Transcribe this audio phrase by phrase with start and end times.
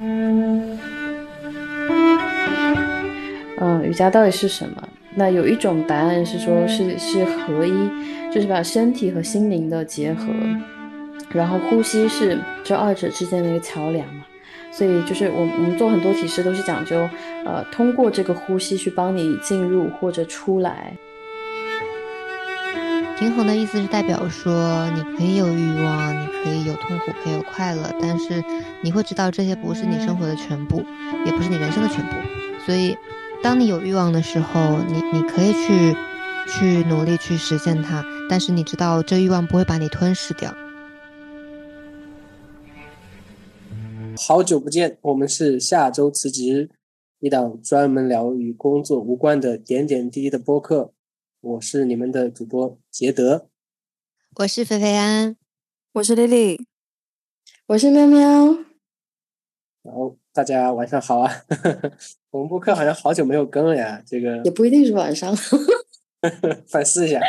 [0.00, 0.78] 嗯，
[3.84, 4.88] 瑜伽到底是什么？
[5.14, 7.72] 那有一种答案是说，是是合一，
[8.32, 10.26] 就是把身体和心灵的结合，
[11.30, 14.24] 然后呼吸是这二者之间的一个桥梁嘛。
[14.70, 17.08] 所以就是我我们做很多体式都是讲究，
[17.44, 20.92] 呃，通过这个呼吸去帮你进入或者出来。
[23.18, 28.44] 平衡的意思是代表说，你可以有欲望，你可以有痛苦，可以有快乐，但是
[28.82, 30.82] 你会知道这些不是你生活的全部，
[31.26, 32.12] 也不是你人生的全部。
[32.64, 32.96] 所以。
[33.40, 35.96] 当你有欲望的时候，你你可以去
[36.48, 40.52] 去努力去实现它，但是你知道这欲望不会把你吞噬掉。
[44.16, 46.68] 好久不见，我们是下周辞职，
[47.20, 50.92] 一档专门聊与工作无关的点点滴滴的播客。
[51.40, 53.48] 我是你们的主播杰德，
[54.40, 55.36] 我是菲菲安，
[55.92, 56.66] 我是丽丽，
[57.66, 58.18] 我是喵喵。
[59.82, 61.32] 然后大家晚上好啊。
[62.30, 65.32] 我们播客好像好久没有更了呀，这个也不一定是晚上。
[66.66, 67.20] 反思一下，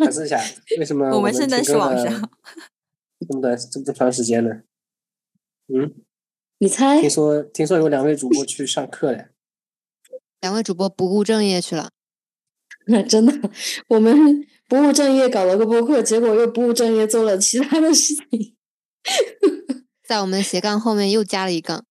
[0.00, 0.40] 反思一下，
[0.78, 2.30] 为什么 我们现在是晚上？
[3.28, 4.62] 这么短这么长时间呢？
[5.66, 5.94] 嗯，
[6.60, 6.98] 你猜？
[7.02, 9.28] 听说听说有两位主播去上课了，
[10.40, 11.90] 两位主播不务正业去了。
[12.90, 13.50] 那真的，
[13.88, 18.56] 我们不务正业搞了个播客，结果又不务正业做了其他的事情，
[20.08, 21.84] 在我们斜杠后面又加了一杠。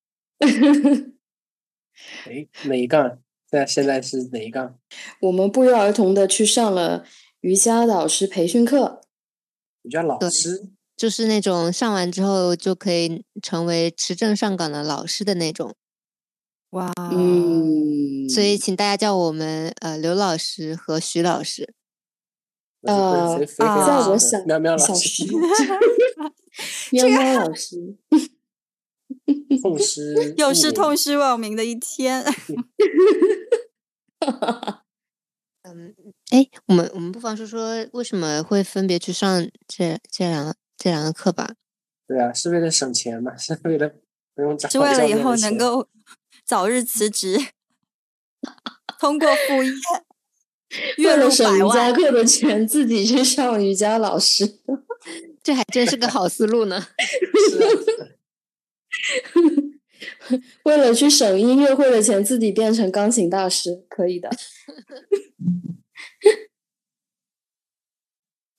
[2.26, 3.20] 哎，哪一杠？
[3.50, 4.78] 在现在是哪一杠？
[5.22, 7.06] 我们不约而同的去上了
[7.42, 9.02] 瑜伽老师培训课。
[9.84, 15.76] 瑜伽老师就是那种上完之后就可以成为持证上岗的老师的那种。
[16.78, 21.74] 哇，嗯，所以请大家叫我们呃刘老师和徐老师。
[22.84, 23.66] 呃，在
[24.10, 25.24] 我想喵喵老师，
[26.92, 27.98] 喵喵 老师。
[29.62, 32.24] 痛失 又是痛失网名的一天。
[35.64, 35.96] 嗯，
[36.30, 41.56] 哎，我们我们不妨说说为什么会分别去上这这两个这两个课吧？
[42.08, 43.36] 对啊，是为了省钱嘛？
[43.36, 43.92] 是为了
[44.36, 44.70] 不用找？
[44.70, 45.90] 是为了以后能够
[46.48, 47.38] 早日辞职，
[48.98, 49.72] 通过副业，
[51.06, 54.62] 为了省瑜伽课的钱，自己去上瑜伽老师，
[55.44, 56.88] 这还真是个好思路呢。
[60.64, 64.30] 为了去省音乐会的钱，自己变成钢琴大师，可以的。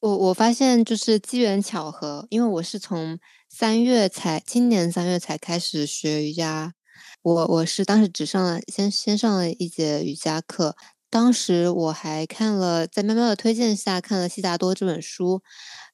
[0.01, 3.19] 我我发现就是机缘巧合，因为我是从
[3.49, 6.75] 三月才，今年三月才开始学瑜伽。
[7.29, 10.75] 我我是当时只上了先先上了一节瑜伽课，
[11.11, 15.43] 当时我还看了在喵喵的推荐下看了《悉达多》这本书，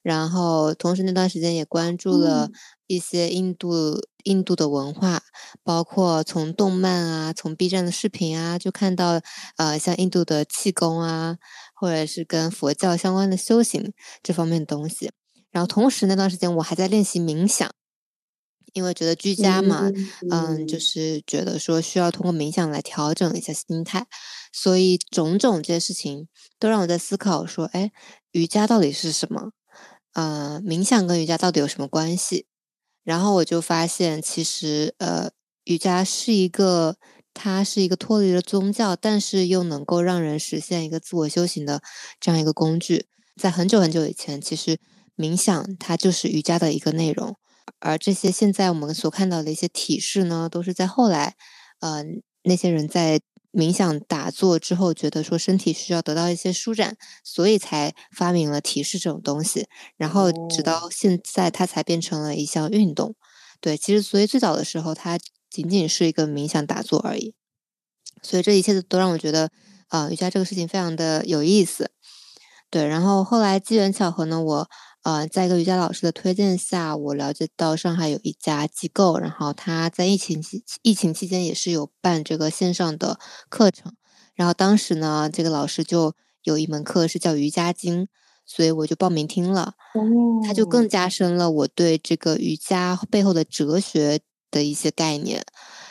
[0.01, 2.49] 然后同时那段时间也关注了。
[2.87, 5.23] 一些印度印度的文化，
[5.63, 9.19] 包括从动漫啊，从 B 站的视频啊，就看到
[9.57, 11.37] 呃，像印度的气功啊，
[11.73, 13.91] 或者是跟佛教相关的修行
[14.21, 15.11] 这方面的东西。
[15.49, 17.71] 然后同时那段时间我还在练习冥想，
[18.75, 19.89] 因为觉得居家嘛，
[20.29, 24.05] 嗯，就是觉得说需要通过冥想来调整一下心态，
[24.51, 26.27] 所以种种这些事情
[26.59, 27.91] 都让我在思考说，哎，
[28.33, 29.51] 瑜伽到底是什么？
[30.13, 32.47] 呃，冥想跟瑜伽到底有什么关系？
[33.05, 35.31] 然后我就发现，其实呃，
[35.63, 36.97] 瑜伽是一个，
[37.33, 41.81] 它是一个脱离了宗教，但是又能够让人实现一个自我修行的
[42.19, 43.05] 这样一个工具。
[43.41, 44.79] 在很久很久以前，其实
[45.15, 47.37] 冥想它就是瑜伽的一个内容，
[47.79, 51.35] 而这些现在我们所看到的一些体式呢，都是在后来，
[51.79, 52.03] 呃，
[52.43, 53.21] 那些人在。
[53.57, 59.65] 冥想打坐之后，觉得说身体需要得到一些舒展，所以才发明了体式这种东西。
[59.95, 63.15] 然后直到现在，它才变成了一项运动。
[63.61, 65.17] 对，其实所以最早的时候，它
[65.49, 67.33] 仅仅是一个冥想打坐而已。
[68.21, 69.49] 所以这一切都让我觉得，
[69.87, 71.91] 啊，瑜伽这个事情非常的有意思。
[72.69, 74.69] 对，然后后来机缘巧合呢，我。
[75.05, 83.93] 呃，在一个瑜伽老师的推荐下，我了解到上海有一家机构，然后他在疫情期疫情期间也是有办这个线上的课程。
[84.33, 88.07] 然后当时呢，这个老师就有一门课是叫瑜伽经，
[88.47, 89.75] 所以我就报名听了。
[89.93, 90.01] 哦，
[90.43, 94.19] 他就更加深了我对这个瑜伽背后的哲学
[94.49, 95.45] 的一些概念。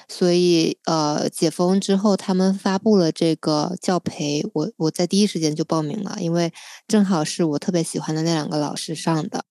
[0.08, 6.52] 所以，呃，解封之后，他们发布了这个教培，我我在第一时间就报名了，因为
[6.86, 9.44] 正好是我特别喜欢的那两个老师上的。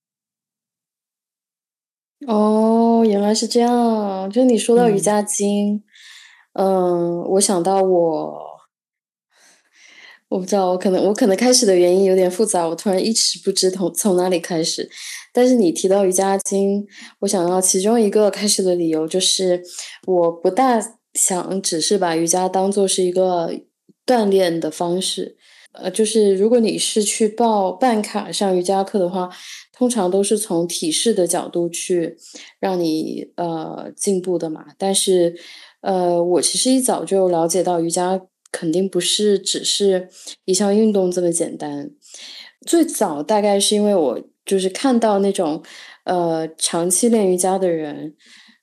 [2.27, 4.29] 哦，原来是这样。
[4.29, 5.83] 就你说到瑜伽经，
[6.53, 8.52] 嗯，我想到我，
[10.33, 14.89] 我不知道，我可能我可能开始的原因有点复杂，我突然一时不知从从哪里开始。
[15.31, 16.83] 但是你提到瑜伽经，
[17.19, 19.61] 我想到其中一个开始的理由就是，
[20.07, 20.81] 我不大
[21.13, 23.53] 想只是把瑜伽当做是一个
[24.07, 25.37] 锻炼的方式。
[25.73, 29.29] 呃，就是如果你是去报办卡上瑜伽课的话，
[29.71, 32.17] 通常都是从体式的角度去
[32.59, 34.65] 让你呃进步的嘛。
[34.79, 35.35] 但是
[35.81, 38.19] 呃，我其实一早就了解到瑜伽
[38.53, 40.07] 肯定不是只是
[40.45, 41.89] 一项运动这么简单。
[42.65, 45.61] 最早大概是因为我就是看到那种
[46.05, 48.15] 呃长期练瑜伽的人，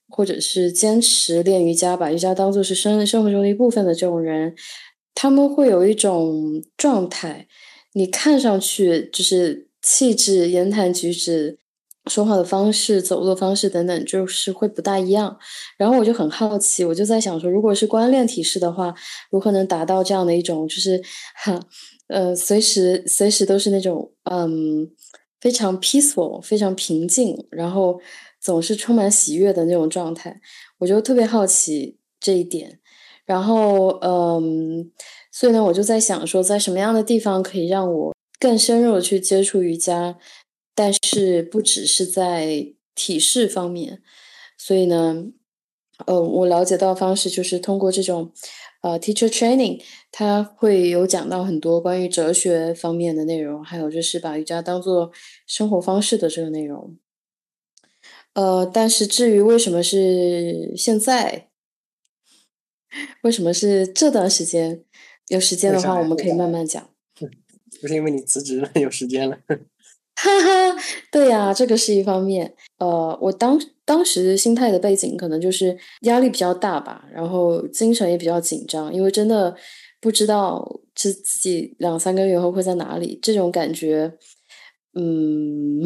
[0.09, 4.55] 或者是坚持练瑜伽，把瑜伽当做是生生活中的一部分的这种人。
[5.13, 7.47] 他们会有一种状态，
[7.93, 11.59] 你看上去就是气质、言谈举止、
[12.06, 15.37] 说话的方式、走路的方式等等，就是会不大一样。
[15.76, 18.94] 然后我就很好奇，我就在想说，如果是光练体式的话，
[19.31, 21.00] 如何能达到这样的一种，就是
[21.35, 21.61] 哈，
[22.08, 24.91] 呃，随时随时都是那种嗯
[25.41, 28.00] 非常 peaceful、非常平静，然后
[28.41, 30.41] 总是充满喜悦的那种状态，
[30.79, 32.79] 我就特别好奇这一点。
[33.26, 34.91] 然后，嗯，
[35.31, 40.17] 所以呢，我就在想说，在什么样的地方可以让我更深入的去接触瑜伽，
[40.75, 44.03] 但是不只是在体式方面。
[44.57, 45.25] 所以呢，
[46.07, 48.33] 呃，我了解到方式就是通过这种
[48.83, 55.13] 呃 teacher training，它会有讲到很多关于哲学方面的内容，还有就是把瑜伽当做
[55.47, 56.99] 生活方式的这个内容。
[58.35, 61.49] 呃，但是至于为什么是现在？
[63.23, 64.85] 为什么是这段时间？
[65.29, 66.91] 有时间的话，我们可以慢慢讲。
[67.81, 69.39] 不是因为你辞职了，有时间了。
[70.23, 72.55] 哈哈，对呀，这个是一方面。
[72.79, 79.57] 呃，我当当时心态的背景可能就是压力比较大吧，然后精神也比较紧张，因为真的
[80.01, 83.19] 不知道自自己两三个月后会在哪里。
[83.23, 84.13] 这种感觉，
[84.95, 85.83] 嗯，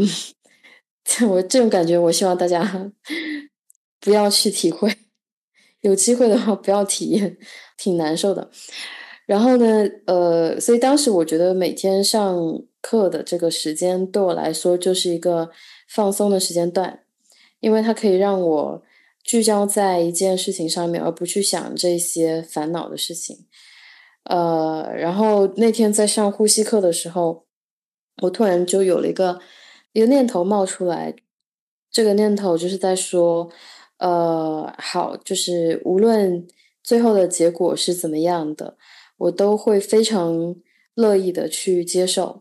[1.30, 2.90] 我这种感觉，我希望大家
[4.00, 4.92] 不要去体会。
[5.80, 7.36] 有机会的话，不要体验，
[7.76, 8.50] 挺难受的。
[9.26, 15.50] 然后呢，呃，所以当时我觉得每天上课的这个时间对我来说就是一个
[15.88, 17.00] 放松的时间段，
[17.60, 18.82] 因为它可以让我
[19.22, 23.46] 聚焦在一件事情上面，而不去想这些烦恼的事情。
[24.24, 27.46] 呃，然后那天在上呼吸课的时候，
[28.22, 29.40] 我突然就有了一个
[29.92, 31.14] 一个念头冒出来，
[31.90, 33.50] 这个念头就是在说。
[33.98, 36.46] 呃，好，就是无论
[36.82, 38.76] 最后的结果是怎么样的，
[39.16, 40.56] 我都会非常
[40.94, 42.40] 乐意的去接受，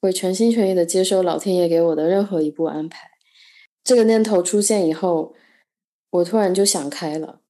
[0.00, 3.10] 会全心全意的接受老天爷给我的任何一步安排。
[3.84, 5.34] 这个念头出现以后，
[6.10, 7.40] 我突然就想开了，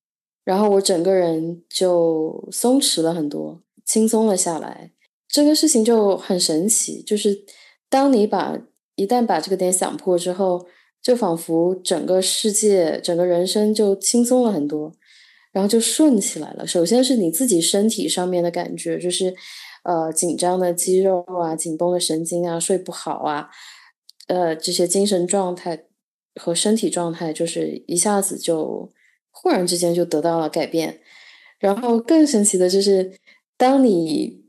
[0.45, 4.93] 然后我整个人就松弛了很多，轻松了下来。
[5.29, 7.45] 这个事情就很神奇，就是
[7.89, 8.59] 当你把
[8.97, 10.67] 一旦把这个点想破之后。
[11.03, 14.93] 就仿佛整个世界、整个人生就轻松了很多，
[15.53, 16.67] 然后就顺起来了。
[16.67, 19.35] 首先是你自己身体上面的感觉，就是
[19.85, 23.49] 呃紧张的肌肉啊、紧绷的神经啊、睡不好啊，
[24.29, 25.85] 呃这些精神状态
[26.41, 28.91] 和身体状态，就是一下子就
[29.31, 31.01] 忽然之间就得到了改变。
[31.59, 33.13] 然后更神奇的就是，
[33.57, 34.43] 当你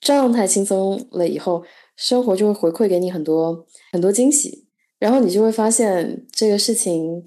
[0.00, 1.64] 状态轻松了以后，
[1.96, 4.68] 生活就会回馈给你很多很多惊喜。
[5.00, 7.24] 然后你就会发现这个事情，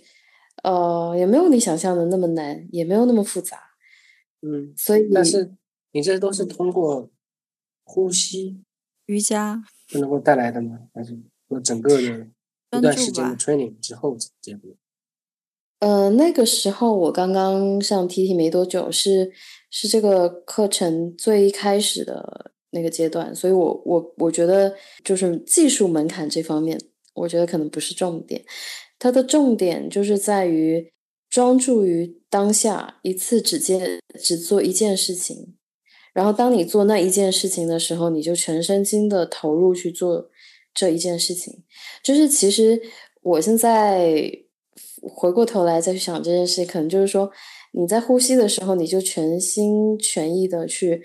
[0.64, 3.58] 呃，也没有你想象的那么难，也没有那么复杂，
[4.42, 4.74] 嗯。
[4.78, 5.56] 所以，但是
[5.92, 7.10] 你这都是通过
[7.84, 8.64] 呼吸
[9.08, 10.80] 瑜伽就能够带来的吗？
[10.94, 11.18] 还是
[11.50, 12.30] 说整个的
[12.78, 14.72] 一段时间的 training 之后结果？
[15.80, 19.32] 呃，那个时候我刚刚上 TT 没多久，是
[19.70, 26.80] 是这个课程最开始的那个阶段，所以我我我觉得就是技术门槛这方面。
[27.14, 28.42] 我觉得可能不是重点，
[29.02, 30.94] 它的重点就是在于
[31.28, 35.56] 专注于当下，一次只件只做一件事情。
[36.14, 40.30] 然后当你做那一件事情的时候，你就全身心的投入去做
[40.72, 41.64] 这一件事情。
[42.04, 42.80] 就是其实
[43.24, 44.32] 我现在
[45.02, 47.32] 回过头来再去想这件事，可能就是说
[47.72, 51.02] 你在呼吸的时候，你就全心全意的去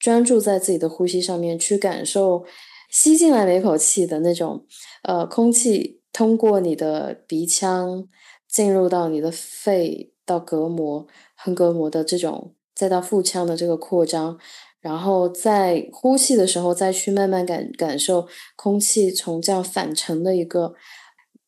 [0.00, 2.44] 专注在自己的呼吸上面，去感受。
[2.90, 4.66] 吸进来每口气的那种，
[5.04, 8.08] 呃，空气通过你的鼻腔
[8.48, 14.38] 进入到你的肺，到膈膜、横膈膜的这种，再到腹腔的这个扩张，
[14.80, 18.26] 然后在呼气的时候，再去慢慢感感受
[18.56, 20.74] 空气从这样反程的一个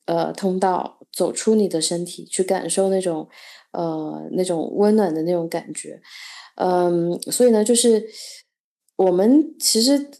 [0.06, 3.28] 呃通道走出你的身体，去感受那种
[3.72, 6.00] 呃那种温暖的那种感觉，
[6.56, 8.08] 嗯，所以呢，就是。
[8.96, 10.10] 我们其实，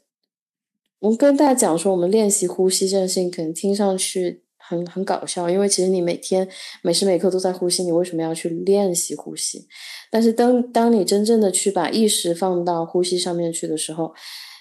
[1.02, 6.48] 我们跟大家讲说，我们练习呼吸这件事情，可能听上去很很搞笑，因为其实你每天
[6.80, 9.66] 每时每刻都在呼吸，你为什么要去练习呼吸？
[10.12, 14.14] 但是当当你真正的去把意识放到呼吸上面去的时候，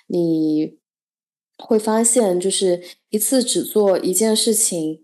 [0.08, 0.80] 你
[1.60, 5.00] 会发现，就是一次只做一件事情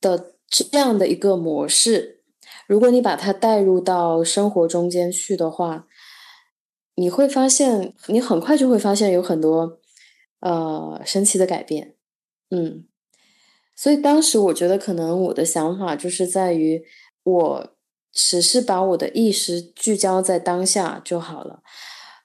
[0.00, 2.24] 的这样的一个模式，
[2.66, 5.86] 如果你把它带入到生活中间去的话。
[6.96, 9.79] 你会发现，你很快就会发现有很多
[10.40, 11.94] 呃神奇的改变，
[12.50, 12.84] 嗯，
[13.76, 16.84] 所以当时我觉得可能我的想法就是在于，
[17.22, 17.76] 我
[18.12, 21.62] 只是把我的意识聚焦在当下就好了，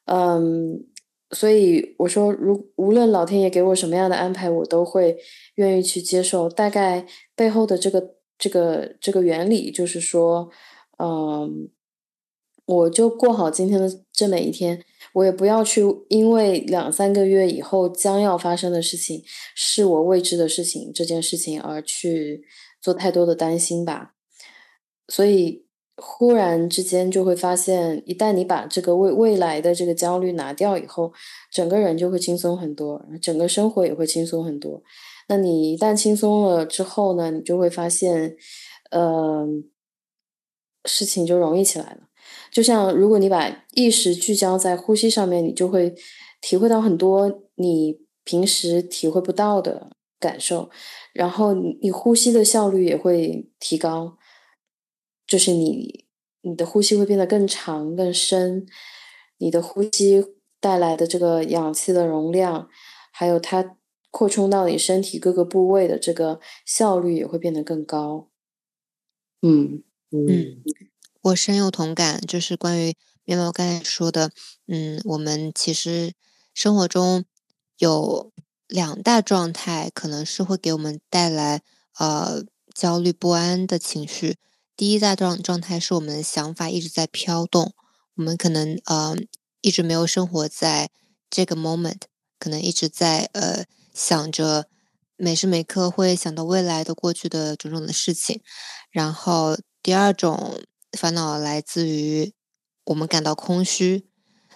[0.06, 0.86] 嗯，
[1.32, 5.18] 所以我说，如无论老天爷给我什么样的安排，我都会
[5.56, 6.50] 愿意去接受。
[6.50, 7.06] 大概
[7.36, 10.50] 背后的这个这个这个原理就是说，
[10.98, 11.70] 嗯。
[12.68, 14.84] 我就过好今天的这每一天，
[15.16, 19.24] 我也不要去因为两三个月以后将要发生的事情
[19.56, 22.44] 是我未知的事情这件事情而去
[22.82, 24.14] 做太多的担心吧。
[25.08, 31.14] 所以忽然之间就会发现，一旦你把这个未未来的这个焦虑拿掉以后，
[31.50, 34.84] 整个人就会轻松很多，整个生活也会轻松很多。
[35.30, 38.36] 那你一旦轻松了之后呢，你就会发现，
[38.92, 39.48] 呃，
[40.84, 42.10] 事情就容易起来了。
[42.56, 45.94] 就像如果你把意识聚焦在呼吸上面，你就会
[46.40, 50.70] 体会到很多你平时体会不到的感受，
[51.12, 54.18] 然后你你呼吸的效率也会提高，
[55.28, 56.06] 就是你
[56.44, 58.66] 你的呼吸会变得更长更深，
[59.40, 60.24] 你的呼吸
[60.62, 62.70] 带来的这个氧气的容量，
[63.12, 63.76] 还有它
[64.12, 68.30] 扩充到你身体各个部位的这个效率也会变得更高。
[69.42, 70.64] 嗯嗯。
[71.26, 74.30] 我深有同感，就是关于面包刚才说的，
[74.68, 76.14] 嗯，我们其实
[76.54, 77.26] 生活中
[77.80, 78.32] 有
[78.68, 81.64] 两大状态，可能是会给我们带来
[81.98, 82.44] 呃
[82.76, 84.38] 焦虑不安的情绪。
[84.78, 87.74] 第一大状状态是我们的想法一直在飘动，
[88.18, 89.16] 我们可能呃
[89.62, 90.92] 一直没有生活在
[91.32, 92.02] 这个 moment，
[92.38, 93.66] 可能一直在呃
[93.96, 94.68] 想着
[95.16, 98.44] 每时每刻会想到未来的、过去的种种的事情。
[98.92, 100.62] 然后第二种。
[100.96, 102.34] 烦恼来自于
[102.86, 104.08] 我们感到空虚，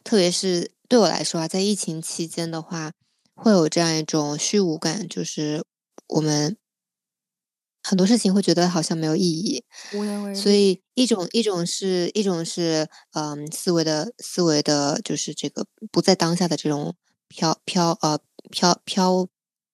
[0.03, 2.93] 特别是对我来说啊，在疫情期间的话，
[3.35, 5.63] 会有这样一种虚无感，就是
[6.07, 6.57] 我们
[7.83, 9.63] 很多事情会觉得好像没有意义。
[10.35, 16.95] 所以一种一种是一种是嗯思维的思维的，就是这个不在当下的这种
[17.27, 18.19] 飘飘呃
[18.51, 19.27] 飘飘，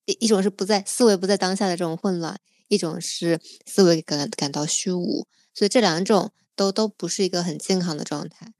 [0.06, 6.32] 一一种是不在思维不在当下的这种混乱，一种是思维感感到虚无，所以这两种。
[6.56, 8.52] 都都不是一个很健康的状态，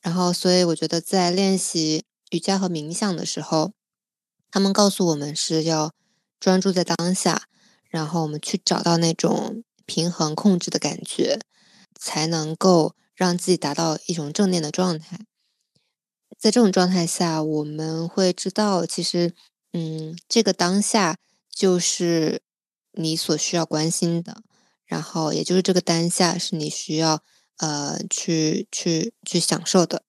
[0.00, 3.72] 然后，所以我觉得在练习瑜伽和冥想的时候，
[4.50, 5.92] 他们告诉我们是要
[6.38, 7.42] 专注在当下，
[7.90, 11.40] 然后我们去找到那种平衡控制的感觉，
[11.98, 15.26] 才能够让自己达到一种正念的状态。
[16.38, 19.34] 在这种状态下，我们会知道，其实，
[19.72, 21.18] 嗯，这个当下
[21.52, 22.40] 就是
[22.92, 24.42] 你所需要关心的，
[24.86, 27.22] 然后，也就是这个当下是你需要。
[27.60, 30.02] 呃，去去去享受的，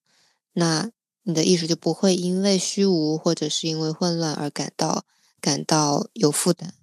[0.54, 0.90] 那
[1.24, 5.06] 你的意识就不会因为虚无或者是因为混乱而感到
[5.42, 6.74] 感到有负担。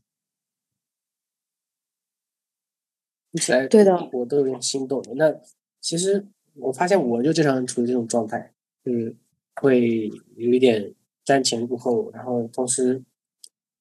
[3.32, 5.02] 听起来对的，我都有点心动。
[5.16, 5.34] 那
[5.80, 8.52] 其实我发现我就经常处于这种状态，
[8.84, 9.16] 就是
[9.54, 10.94] 会有一点
[11.24, 13.02] 瞻前顾后，然后同时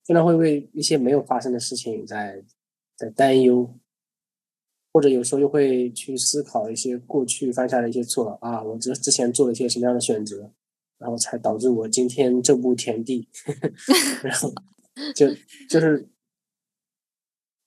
[0.03, 2.43] 经常会为一些没有发生的事情在
[2.95, 3.73] 在担忧。
[4.97, 10.51] 或者有时候又会去思考一些过去犯下的一些错啊，我之之前做了一些什么样的选择，
[10.97, 13.29] 然后才导致我今天这步田地，
[14.25, 14.51] 然后
[15.13, 15.27] 就
[15.69, 16.09] 就是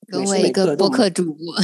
[0.11, 1.37] 成为一个播客主播，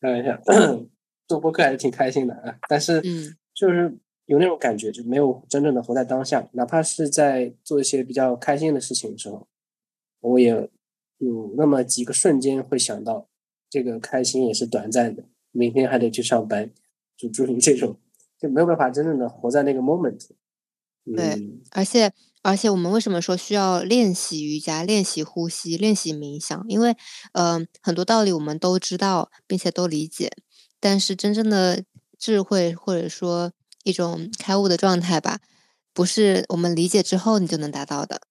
[0.00, 0.42] 开玩笑，
[1.28, 3.02] 做播客还是挺开心的啊，但是
[3.52, 3.94] 就是
[4.24, 9.46] 有那种感觉，就没有真正的活在当下，哪怕是在做一些比较开心的事情的时候，
[10.20, 10.70] 我也。
[11.26, 13.28] 有那么几个瞬间会想到，
[13.70, 16.70] 这个开心也是短暂的，明天还得去上班，
[17.16, 17.96] 就诸如这种，
[18.40, 20.30] 就没有办法真正的活在那个 moment。
[21.16, 22.12] 对，而且
[22.42, 26.64] 而且我们为什么说需要练习瑜伽、练习呼吸、练习冥想？
[26.68, 26.96] 因为，
[27.32, 30.30] 嗯，很多道理我们都知道，并且都理解，
[30.80, 31.84] 但是真正的
[32.18, 33.52] 智慧或者说
[33.84, 35.40] 一种开悟的状态吧，
[35.92, 38.22] 不是我们理解之后你就能达到的。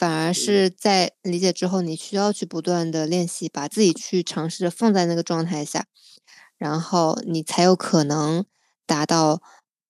[0.00, 5.84] 反而是在理解之后，你需要去不断的练习，把自己去尝试着放在那个状态下，
[6.56, 8.46] 然后你才有可能
[8.86, 9.42] 达到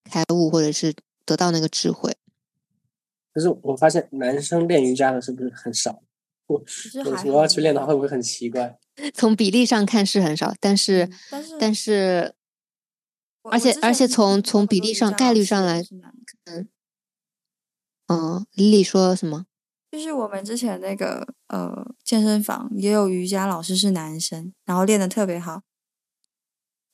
[0.02, 0.92] 开悟，或者是
[1.24, 2.16] 得到那个智慧。
[3.32, 6.02] 可是我发现男生练瑜伽的是不是很少？
[6.48, 6.60] 我
[7.04, 8.80] 我我要去练的话，会不会很奇怪？
[9.14, 12.34] 从比例上看是很少，但是但是但是，
[13.44, 15.80] 而且而且从从比例上概率上来，
[16.46, 16.68] 嗯
[18.08, 19.46] 嗯，丽丽说什么？
[19.90, 25.62] 就是我们之前那个呃健身房也有瑜伽老师是男生，然后练的特别好。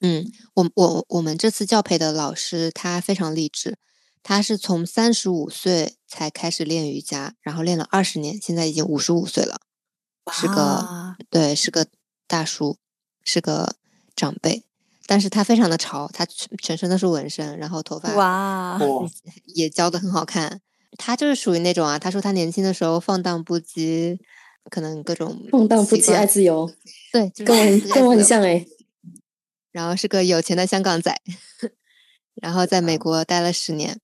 [0.00, 3.78] 嗯，我我我们这次教培的老师他非常励志，
[4.22, 9.60] 他是从三十五岁才开始练瑜伽，然后练了二十年，现在已经五十五岁了，
[10.32, 11.86] 是个对，是个
[12.26, 12.78] 大叔，
[13.22, 13.76] 是个
[14.14, 14.64] 长辈，
[15.06, 18.78] 但是他非常的潮，他全全身都是纹身，然后头发哇
[19.46, 20.60] 也教的很好看。
[20.98, 24.18] 他就是属于那种啊，他说他年轻的时候放荡不羁，
[24.70, 26.70] 可能各种放荡不羁爱自由，
[27.12, 28.66] 对， 跟我跟我很像哎。
[29.72, 31.14] 然后是个有钱的香港仔，
[32.40, 34.00] 然后在美国待了十年，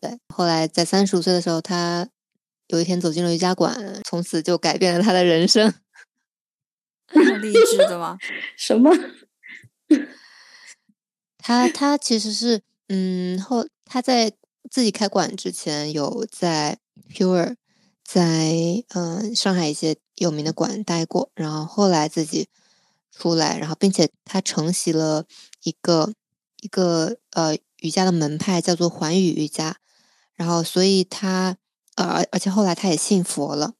[0.00, 2.08] 对，后来在三十五岁的时候，他
[2.66, 5.72] 有一天走进了瑜伽馆，从此就改变了他的人生。
[7.06, 8.18] 很励志的吗？
[8.56, 8.90] 什么？
[11.38, 14.32] 他他其实是嗯后他在。
[14.74, 16.78] 自己开馆之前，有在
[17.08, 17.54] Pure，
[18.02, 22.48] 在嗯上海一些有名的馆待过，然后后来自己
[23.12, 25.26] 出来，然后并且他承袭了
[25.62, 26.12] 一个
[26.60, 29.76] 一个呃瑜伽的门派，叫做环宇瑜伽，
[30.34, 31.56] 然后所以他
[31.94, 33.74] 呃而且后来他也信佛了，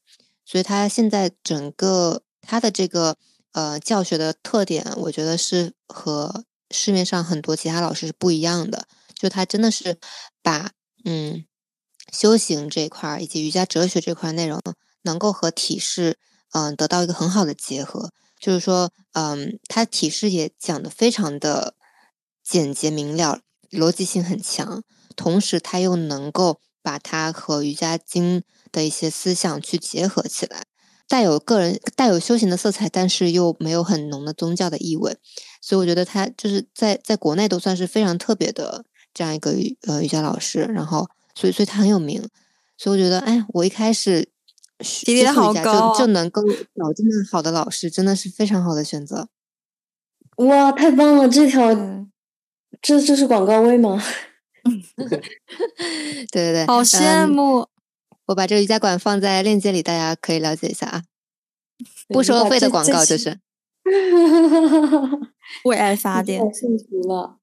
[0.44, 3.16] 所以他现在整个他的这个
[3.50, 8.86] 呃教学的特点，我觉得是和市面上很多其他老师是不一样的，
[9.16, 9.98] 就他真的是
[10.40, 10.70] 把。
[11.04, 11.44] 嗯，
[12.12, 14.60] 修行这一块儿以及瑜伽哲学这块内容，
[15.02, 16.18] 能够和体式
[16.52, 18.10] 嗯得到一个很好的结合。
[18.40, 21.74] 就是说，嗯，它体式也讲的非常的
[22.42, 24.82] 简洁明了，逻辑性很强，
[25.16, 30.64] 同时它又能够把它和瑜伽经的一些思想去结合起来，
[31.08, 35.16] 带有个人带有修行的色彩，但是又没有很浓的宗教的意味。
[35.62, 38.84] 所以我觉得他就是在在国内都算是非常特别的。
[39.14, 42.28] 这样一个瑜呃瑜伽老师，然后所以所以他很有名，
[42.76, 44.28] 所以我觉得哎，我一开始
[44.80, 49.28] 接触瑜伽就就能够找这么好的老师，真的是非常好的选择。
[50.38, 51.28] 哇，太棒了！
[51.28, 51.72] 这条
[52.82, 54.02] 这这是广告位吗？
[54.96, 55.06] 对
[56.32, 57.68] 对 对，好羡慕！
[58.26, 61.04] 我把这个瑜伽馆放在链接里，大家可以了解一下啊。
[62.08, 63.38] 不收费的广告就是
[65.64, 67.38] 为爱发电，太幸福了。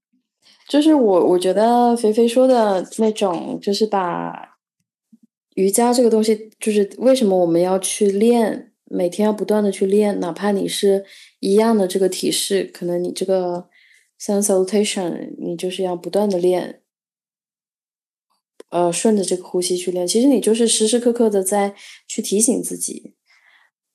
[0.68, 4.58] 就是我，我觉得肥肥说的那种，就是把
[5.56, 11.04] 瑜伽这个东西，就是为什么我们要去练，每天要不断的去练，哪怕你是
[11.42, 13.68] 一样的这个体式，可能你这个
[14.18, 16.82] sun salutation，你就是要不断的练，
[18.70, 21.76] 呃，顺着这个呼吸去练，其实你就是时时刻刻的在
[22.08, 23.14] 去提醒自己。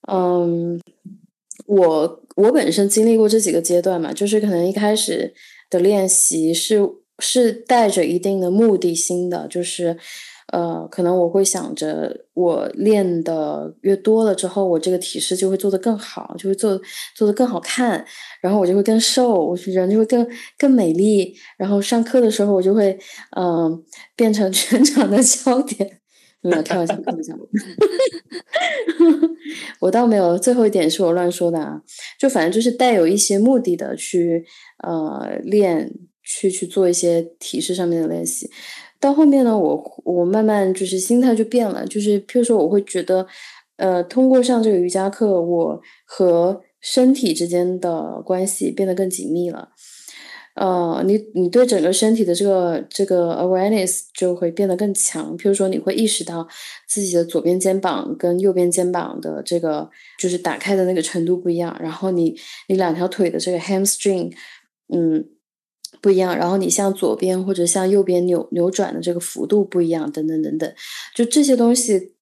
[0.09, 0.79] 嗯，
[1.64, 5.33] 我我本身经历过这几个阶段嘛，就是可能一开始。
[5.70, 6.81] 的练习是
[7.18, 9.96] 是带着一定的目的性的，就是
[10.52, 16.81] 呃，可能我会想着，我练的越多了之后，我这个体式就会做得更好，就会做
[17.16, 18.05] 做得更好看，
[18.40, 20.26] 然后我就会更瘦，我人就会更
[20.57, 22.96] 更美丽，然后上课的时候我就会
[23.37, 23.83] 嗯
[24.14, 26.00] 变成 全场的焦点。
[26.42, 27.35] 没有开玩笑，开玩笑。
[29.80, 31.80] 我倒没有，最后一点是我乱说的啊，
[32.18, 34.44] 就反正就是带有一些目的的去。
[34.85, 35.90] 呃，练
[36.22, 38.48] 去去做一些体式上面的练习，
[39.00, 43.26] 到后面呢，我我慢慢就是心态就变了，就是譬如说，我会觉得，
[43.78, 49.70] 呃，通过上这个瑜伽课，我和身体之间的关系变得更紧密了。
[50.57, 55.37] 呃，你你对整个身体的这个这个 awareness 就会变得更强。
[55.38, 56.49] 譬如说，你会意识到
[56.88, 59.88] 自己的左边肩膀跟右边肩膀的这个
[60.19, 62.37] 就是打开的那个程度不一样，然后你
[62.69, 64.33] 你两条腿的这个 hamstring。
[64.88, 65.25] 嗯，
[66.01, 66.37] 不一样。
[66.37, 70.75] 然后你向左边或者向右边扭扭转的这个幅度不一样，等等等等，
[71.12, 72.12] 就这些东西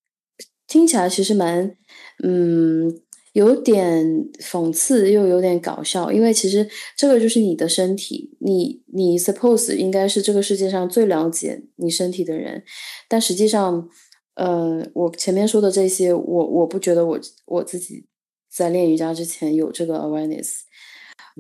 [0.66, 1.76] 听起来其实蛮，
[2.22, 3.00] 嗯，
[3.34, 4.04] 有点
[4.40, 6.10] 讽刺又有点搞笑。
[6.10, 6.66] 因为其实
[6.96, 12.64] 这个就是你的身体，你你 suppose 应该是这个世界上最了解你身体的人，
[13.08, 13.88] 但实际上，
[14.36, 18.06] 呃，我前面说的这些，我我不觉得我我自己
[18.50, 20.60] 在练瑜伽之前有这个 awareness。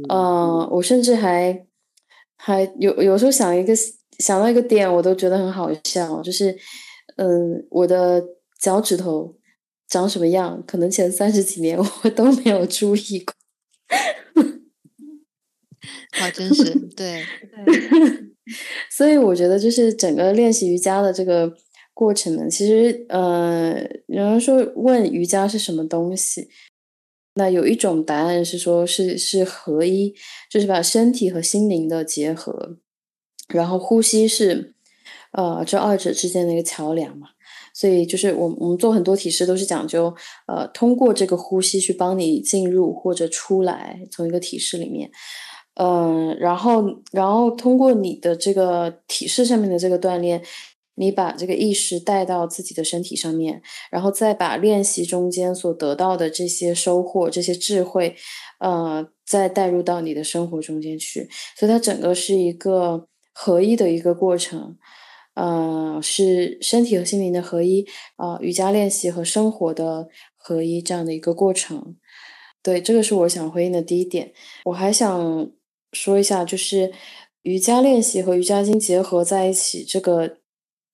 [0.08, 1.66] 呃，我甚至还
[2.36, 3.72] 还有有时候想一个
[4.18, 6.56] 想到一个点，我都觉得很好笑，就是
[7.16, 8.22] 嗯，我的
[8.60, 9.36] 脚趾头
[9.94, 13.32] 长什么样，可能前三十几年 我都没有注意过。
[16.10, 17.22] 好真实，对
[18.90, 21.56] 所以我觉得就是整个练习瑜伽的这个
[21.92, 26.48] 过程呢，其实呃，有人说问瑜伽是什么东西，
[27.34, 30.12] 那有一种答案是说是是合一，
[30.50, 32.78] 就是把身体和心灵的结合，
[33.48, 34.74] 然后呼吸是
[35.30, 37.28] 呃这二者之间的一个桥梁嘛。
[37.74, 40.14] 所以就是我我们做很多体式都是讲究
[40.46, 45.10] 呃通过这个呼吸去帮你进入或者出来从一个体式里面。
[45.76, 50.40] 嗯，然后，然后通过你的这个体式上面的这个锻炼，
[50.94, 53.60] 你把这个意识带到自己的身体上面，
[53.90, 58.14] 然后再把练习中间所得到的这些收获、这些智慧，
[58.60, 61.28] 呃，再带入到你的生活中间去。
[61.56, 64.76] 所以它整个是一个合一的一个过程，
[65.34, 71.96] 呃，是身体和心灵的合一，啊，瑜伽练习和生活的合一这样的一个过程。
[72.62, 74.32] 对，这个是我想回应的第一点。
[74.64, 75.50] 我还想。
[75.96, 76.92] 说一下，就是
[77.42, 80.38] 瑜伽练习和瑜伽经结合在一起这个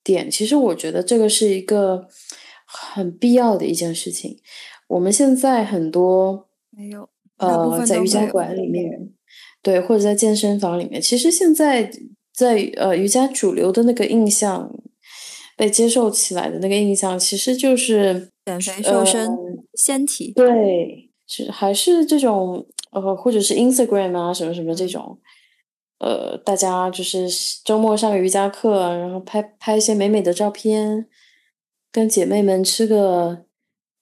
[0.04, 2.06] 点，其实我觉得这个是一个
[2.66, 4.38] 很必要的一件事情。
[4.88, 9.10] 我们现在很多没有呃，在瑜伽馆里面，
[9.62, 11.90] 对，或者在健身房里面，其实现在
[12.44, 14.70] 在呃瑜伽主流的那个印象
[15.56, 19.30] 被接受起来的那个印象，其实就是减肥瘦身、
[19.74, 22.66] 纤体，对，是还是这种。
[22.92, 25.16] 呃，或者是 Instagram 啊，什么什么这种，
[26.00, 27.28] 呃，大家就是
[27.64, 31.06] 周末上个瑜伽课，然后拍拍一些美美的照片，
[31.92, 33.44] 跟姐妹们吃个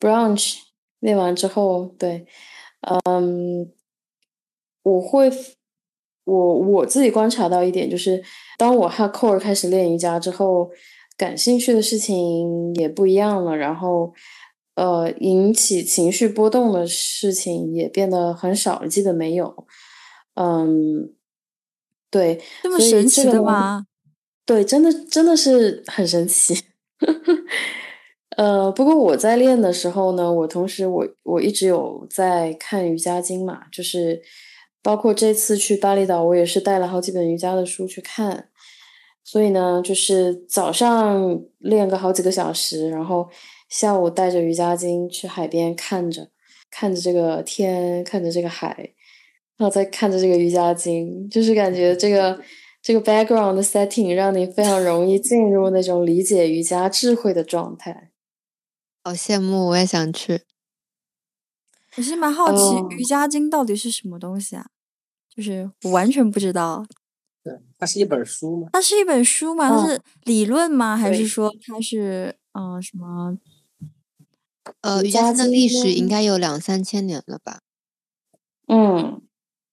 [0.01, 0.61] brunch，
[1.01, 2.25] 练完之后，对，
[3.05, 3.71] 嗯，
[4.85, 5.31] 我会，
[6.29, 8.23] 我我自己观察到一点，就是
[8.59, 10.71] 当我 hardcore 开始练瑜伽之后，
[11.17, 14.13] 感兴趣的事情也不一样了，然后。
[14.81, 19.67] 呃，引起情绪波动的事情也变得很少了，基本没有。
[20.35, 21.13] 嗯，
[22.13, 23.87] 对，这么神奇的吗？
[24.47, 26.55] 对，真的真的是很神奇。
[28.39, 34.23] 呃，不过我在练的时候呢，我同时我我一直有在看瑜伽经嘛，就是
[34.83, 38.49] 包括这次去巴厘岛，我也是带了好几本瑜伽的书去看。
[39.25, 43.29] 所以呢，就是早上练个好几个小时，然后。
[43.69, 46.31] 下午带着瑜伽巾去海边，看着
[46.71, 48.95] 看着这个天，看着这个海，
[49.59, 52.41] 然后再看着这个瑜伽巾，就是感觉这个
[52.81, 58.11] 这个 background 的 setting 让你非常容易进入那种理解瑜伽智慧的状态。
[59.05, 60.41] 好羡慕，我也想去。
[61.99, 64.67] 我是蛮好奇瑜伽经到底是什么东西啊？
[65.35, 66.87] 就是我完全不知道。
[67.43, 68.69] 对，它是一本书吗？
[68.73, 69.69] 它是一本书吗？
[69.69, 70.97] 它是理论吗？
[70.97, 73.37] 还是说它是嗯什么？
[74.83, 77.63] 呃，瑜伽的历史应该有两三千年了吧？
[78.69, 79.21] 嗯，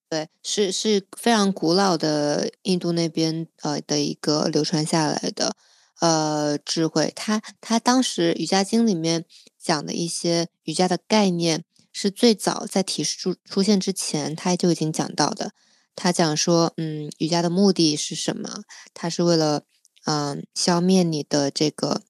[0.08, 5.54] 对，是是非常古老的印度那边呃的一个流传下来的
[6.00, 7.12] 呃智慧。
[7.14, 9.24] 他他当时瑜伽经里面
[9.56, 11.64] 讲的一些瑜伽的概念，
[11.98, 15.52] 是最早在提示出出现之前，他就已经讲到的。
[15.94, 18.64] 他讲说，嗯，瑜伽的目的是什么？
[18.92, 19.62] 它是为了
[20.04, 22.02] 嗯消灭你的这个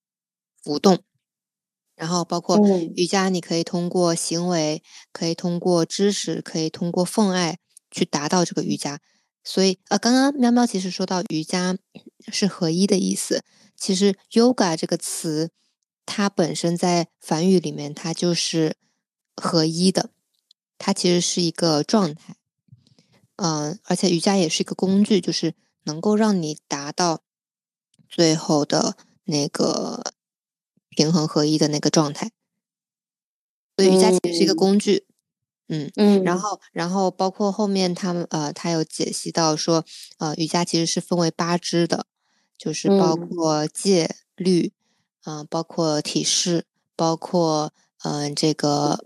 [0.60, 1.04] 浮动。
[1.94, 2.58] 然后包括
[2.96, 7.58] 瑜伽，你可以通过行为，可以通过知识，可以通过奉爱
[7.92, 8.98] 去达到这个瑜伽。
[9.44, 11.78] 所以，呃，刚刚喵喵其实说到瑜伽
[12.32, 13.44] 是合一的意思。
[13.76, 15.52] 其实 yoga 这个词，
[16.04, 18.74] 它本身在梵语里面，它就是
[19.36, 20.10] 合一的，
[20.78, 22.36] 它其实是一个状态。
[23.36, 27.22] 嗯，而且瑜伽也是一个工具，就是能够让你达到
[28.08, 30.12] 最后的那个。
[30.96, 32.30] 平衡合一的那个状态，
[33.76, 35.04] 所以瑜伽其实是一个工具，
[35.68, 39.84] 嗯嗯，然后然后包括后面他们呃，他有解析到说，
[40.16, 42.06] 呃，瑜伽其实是分为八支的，
[42.56, 44.72] 就是包括戒律，
[45.24, 46.64] 嗯，包括体式，
[46.96, 49.04] 包括嗯这个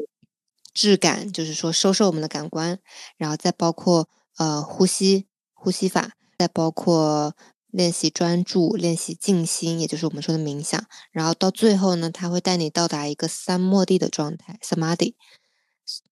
[0.75, 2.79] 质感，就是说收收我们的感官，
[3.17, 7.35] 然后再包括呃呼吸呼吸法，再包括。
[7.73, 10.85] 练习专注，练习静心，也就是我们说的冥想。
[11.13, 15.15] 然后到最后呢，他会带你到达一个三摩地的状态，samadhi。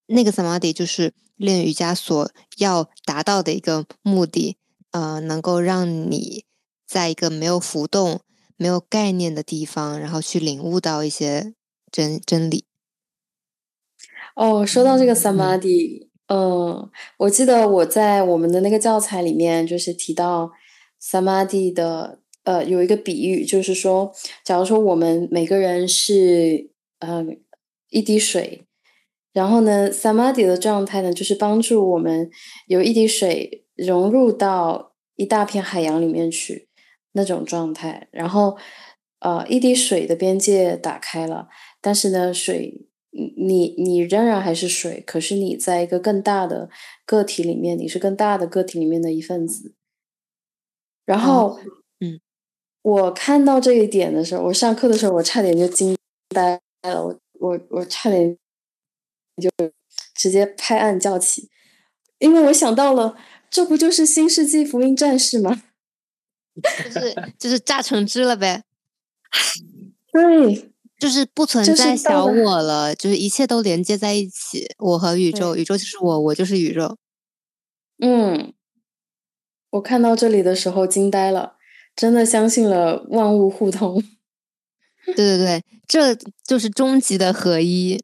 [0.06, 4.56] 那个 samadhi 就是练瑜伽所要达到的一个目的，
[4.92, 6.44] 呃，能够让你
[6.86, 8.20] 在一个没有浮动、
[8.56, 11.54] 没有概念的地方，然后去领悟到一些
[11.90, 12.67] 真真理。
[14.38, 20.52] 哦，说到这个 samadhi，嗯，我记得我在我们的那个教材里面就是提到。
[21.00, 24.12] samadhi 的呃有一个比喻，就是说，
[24.44, 27.24] 假如说我们每个人是呃
[27.90, 28.64] 一滴水，
[29.32, 32.28] 然后呢，samadhi 的状态呢，就是帮助我们
[32.66, 36.68] 有一滴水融入到一大片海洋里面去
[37.12, 38.08] 那种状态。
[38.10, 38.56] 然后，
[39.20, 41.46] 呃，一滴水的边界打开了，
[41.80, 46.68] 但是呢，水你你仍然还是水，可是你在一个更大的
[47.04, 49.74] 个体里面，你是更大的个体里面的一份子。
[51.04, 51.58] 然后，
[52.00, 52.20] 嗯，
[52.82, 55.96] 我看到这一点的时候，我上课的时候，我差点就惊
[56.34, 58.36] 呆了，我我我差点
[59.40, 59.50] 就
[60.14, 61.48] 直接拍案叫起，
[62.18, 63.16] 因为我想到了，
[63.48, 65.62] 这不就是新世纪福音战士吗？
[66.84, 68.64] 就是就是榨成汁了呗，
[70.12, 76.96] 对，就是不存在小我了，就是一切都连接在一起，我和宇宙，宇宙就是我，我就是宇宙。
[78.00, 78.52] 嗯，
[79.70, 81.54] 我看到这里的时候惊呆了，
[81.94, 84.02] 真的相信了万物互通。
[85.06, 88.02] 对对对，这就是终极的合一。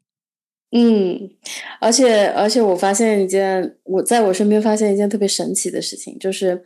[0.71, 1.29] 嗯，
[1.79, 6.63] 而且而且我发现一件，我在我身边发现一件特别神奇的事情，就是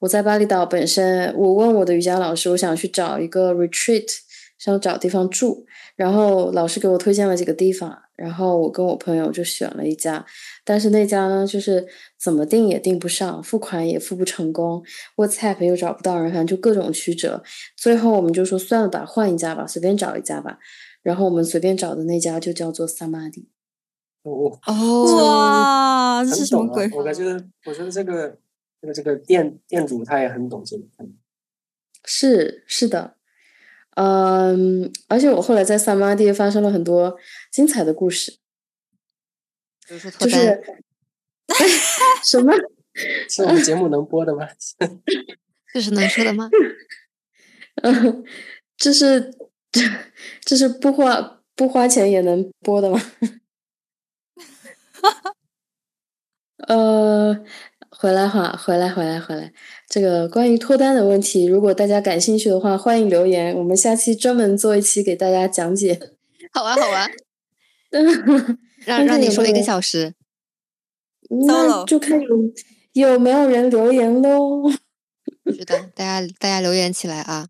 [0.00, 4.06] 我在巴厘岛本身，我问我的瑜伽老师，我想去找一个 retreat，
[4.58, 5.64] 想找地方住，
[5.96, 10.26] 然后老师给我推荐了几个地方，然后我跟我朋友就选了一家，
[10.64, 11.86] 但是那家呢，就是
[12.18, 14.82] 怎么订也订不上，付款也付不成功
[15.16, 17.42] ，WhatsApp 又找不到人，反正就各种曲折，
[17.76, 20.58] 最后我们就说算了吧，换一家吧，随便找一家吧。
[21.02, 23.48] 然后我们随便找的那家就叫做萨玛迪。
[24.22, 26.90] 我哦，哇，这是什么鬼？
[26.92, 27.22] 我感觉，
[27.64, 28.36] 我觉得这个
[28.82, 30.82] 这个这个店店主他也很懂这个。
[32.04, 33.14] 是是的，
[34.00, 37.18] 嗯，而且我后来在萨玛蒂发生了很多
[37.50, 38.38] 精彩的故事，
[39.88, 40.62] 比如说脱就，是
[42.24, 42.52] 什么？
[43.28, 44.46] 是我们节目能播的吗？
[45.74, 46.48] 这是能说的吗？
[47.82, 48.24] 嗯，
[48.76, 49.34] 这是
[49.72, 49.82] 这
[50.42, 53.02] 这是不花不花钱也能播的吗？
[56.68, 57.44] 呃，
[58.00, 59.52] 回来哈，回来回来回来，
[59.88, 65.98] 这个关于脱单的问题，如果大家感兴趣的话，欢迎留言，我们下期专门做一期给大家讲解。
[66.54, 67.10] 好啊，好啊，
[68.86, 70.14] 让让你说一个小时。
[71.28, 72.20] 那就看
[72.92, 74.70] 有有没有人留言喽。
[75.46, 77.48] 是的，大家大家留言起来啊！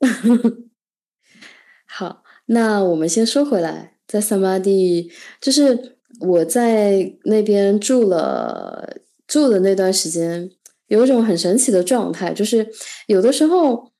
[1.88, 8.98] 好，那我们先说回来，在萨玛蒂，就是我在那边住了
[9.30, 10.50] 住的那段时间，
[10.88, 12.68] 有一种很神奇的状态，就是
[13.06, 13.92] 有的时候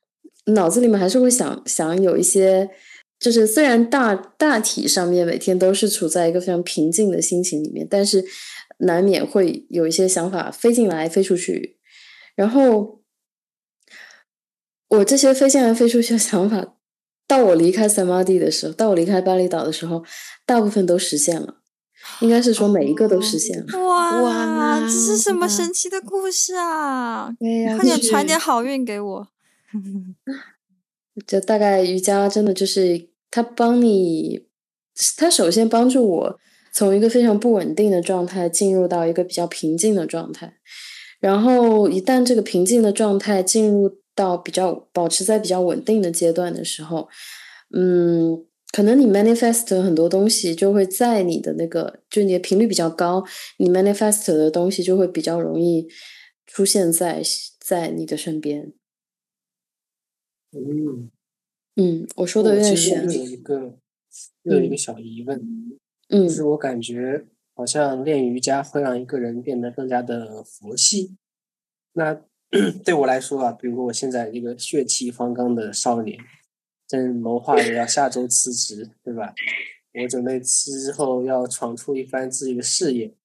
[0.47, 2.69] 脑子里面还是会想想有一些，
[3.17, 8.23] 就是虽然大大体上面每天都是处在一个非常平静的心情里面，但是
[8.79, 11.77] 难免会有一些想法飞进来飞出去，
[12.35, 12.99] 然后。
[14.91, 16.75] 我这些飞进来飞出去的想法，
[17.25, 20.03] 到我离开萨玛蒂的时候，到我离开巴厘岛的时候，
[20.45, 21.60] 大部分都实现了。
[22.19, 23.79] 应该是说每一个都实现了。
[23.87, 27.33] 哇，哇这是什么神奇的故事啊！
[27.39, 29.27] 对呀快点传点好运给我。
[31.27, 34.47] 就大概瑜伽真的就是它帮你，
[35.17, 36.39] 它首先帮助我
[36.73, 40.53] 从一个非常不稳定的状态进入到一个比较平静的状态，
[41.19, 47.09] 然后一旦这个平静的状态进入到比较保持在比较稳定的阶段的时候，
[47.73, 53.23] 嗯，可能你 manifest 很多东西就会在你的那个，就你的频率比较高，
[53.57, 55.87] 你 manifest 的东西就会比较容易
[56.45, 57.21] 出现在
[57.59, 58.73] 在你的身边。
[60.53, 61.09] 嗯，
[61.75, 63.23] 嗯，我说的有我点玄其实。
[63.23, 63.77] 有一个
[64.43, 65.39] 又有一个小疑问，
[66.09, 71.15] 嗯就是我感觉好像练瑜伽会让一个人变得更加的佛系。
[71.93, 72.21] 那
[72.83, 76.17] 对我来说啊，比如我现在一个血气方刚的少年，
[76.91, 79.33] 正谋划着要下周辞职，对吧？
[79.93, 83.15] 我准备辞职后要闯出一番自己的事业。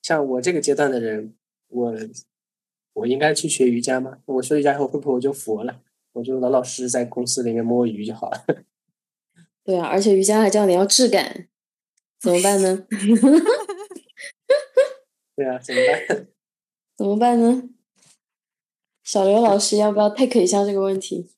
[0.00, 1.34] 像我这个阶段的人，
[1.66, 1.92] 我
[2.92, 4.18] 我应该去学瑜伽吗？
[4.26, 5.82] 我学瑜伽以后会不会我就佛了？
[6.12, 8.46] 我就老老实实在公司里面摸鱼就好了。
[9.64, 11.48] 对啊，而且瑜伽还教你要质感，
[12.20, 12.86] 怎么办呢？
[15.34, 16.28] 对啊，怎么办？
[16.96, 17.64] 怎么办呢？
[19.02, 21.32] 小刘老师要不要 take 一下这个问题？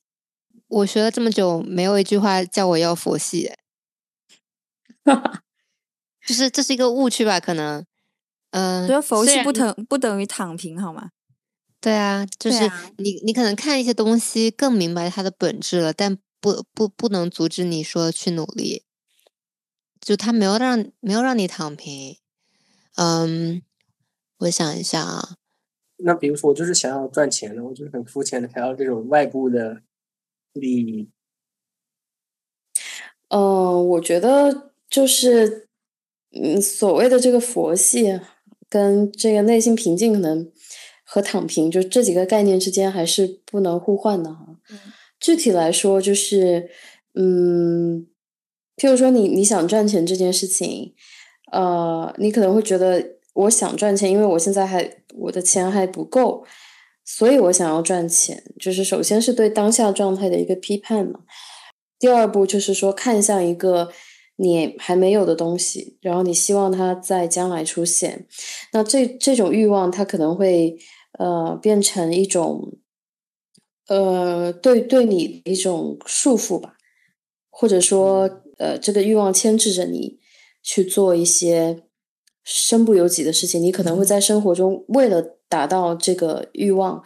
[0.69, 3.51] 我学了这么久，没有一句话叫我要佛系，
[6.25, 7.39] 就是这是一个误区吧？
[7.39, 7.83] 可能，
[8.51, 11.09] 嗯、觉得佛系不等不等于躺平，好吗？
[11.81, 18.83] 对啊，就是你你可能看一些东西更明白它的本质了，但不不不能阻止你说去努力，
[19.99, 22.17] 就他没有让没有让你躺平。
[22.95, 23.61] 嗯，
[24.39, 25.37] 我想一下啊，
[25.97, 29.81] 那比如说，我就是想要赚钱的，我就是很肤浅的，想要这种外部的
[30.53, 31.09] 利益。
[33.29, 35.67] 嗯，我觉得就是，
[36.31, 38.19] 嗯，所谓的这个佛系
[38.67, 40.51] 跟这个内心平静可能
[41.03, 44.55] 和躺平，就这几个概念之间还是不能互换的哈。
[45.19, 46.69] 具体来说，就是
[47.13, 48.07] 嗯，
[48.77, 50.95] 譬如说你你想赚钱这件事情，
[51.51, 56.45] 呃，你可能会觉得我想赚钱，因为我现在还我的钱还不够，
[57.17, 58.43] 所以我想要赚钱。
[58.59, 61.21] 就是首先是对当下状态的一个批判嘛。
[61.97, 63.89] 第二步就是说看向一个
[64.35, 68.27] 你还没有的东西，然后你希望它在将来出现。
[68.73, 70.77] 那这这种欲望，它可能会
[71.17, 72.77] 呃变成一种。
[73.89, 76.75] 呃，对对你一种束缚吧，
[77.49, 80.19] 或者说，呃，这个欲望牵制着你
[80.61, 81.88] 去做一些
[82.43, 83.61] 身不由己的事情。
[83.61, 87.03] 你可能会在生活中为了达到这个欲望，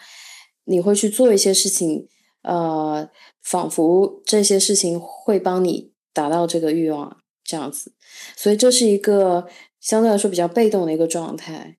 [0.65, 2.07] 你会去做一些事情，
[2.43, 3.09] 呃，
[3.41, 7.93] 仿佛这些事情会帮你达到这个欲望这样子。
[8.35, 9.47] 所以这是一个
[9.79, 11.77] 相对来说比较被动的一个状态。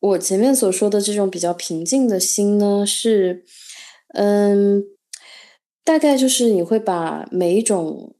[0.00, 3.44] 我前面所说的这种比较平静的心呢，是。
[4.12, 4.82] 嗯，
[5.84, 8.16] 大概就是你会把每一种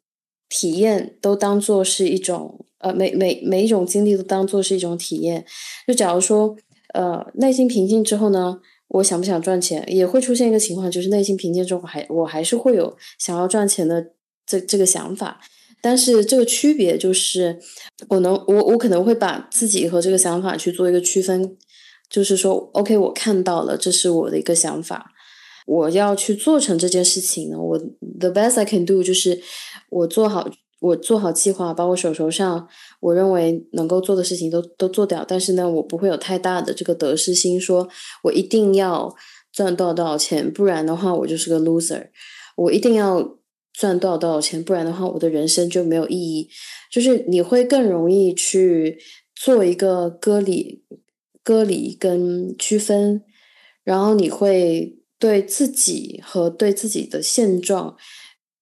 [0.49, 5.45] 体验都当做是一种，呃，每每每一种经历都当做是一种体验。
[5.87, 6.57] 就假如说，
[6.95, 14.13] 呃，内心平静之后呢，我想不想赚钱，也会出现一个情况，就是内心平静之后，还我还是会有想要赚钱的
[14.47, 15.41] 这这个想法。
[15.83, 17.59] 但是这个区别就是，
[18.09, 21.57] 我能我我可能会把自己和这个想法去做一个区分，
[22.11, 25.13] 就是说，OK，我看到了，这是我的一个想法。
[25.67, 27.79] 我要去做成这件事情呢，我
[28.19, 29.41] the best I can do 就是
[29.89, 32.69] 我做好，我做好计划，把我手头上
[33.01, 35.25] 我认为能够做的事情都都做掉。
[35.27, 37.89] 但是呢，我不会有太大的这个得失心，说
[38.25, 39.15] 我一定要
[39.53, 42.09] 赚多少多少钱，不然的话我就是个 loser。
[42.57, 43.39] 我一定要
[43.73, 46.49] 赚多少多少钱，不然的话我的人生就没有意义。
[46.91, 48.99] 就是你会更容易去
[49.35, 50.83] 做一个割离、
[51.45, 53.23] 割离跟区分，
[53.85, 54.97] 然后你会。
[55.21, 57.95] 对自己和对自己的现状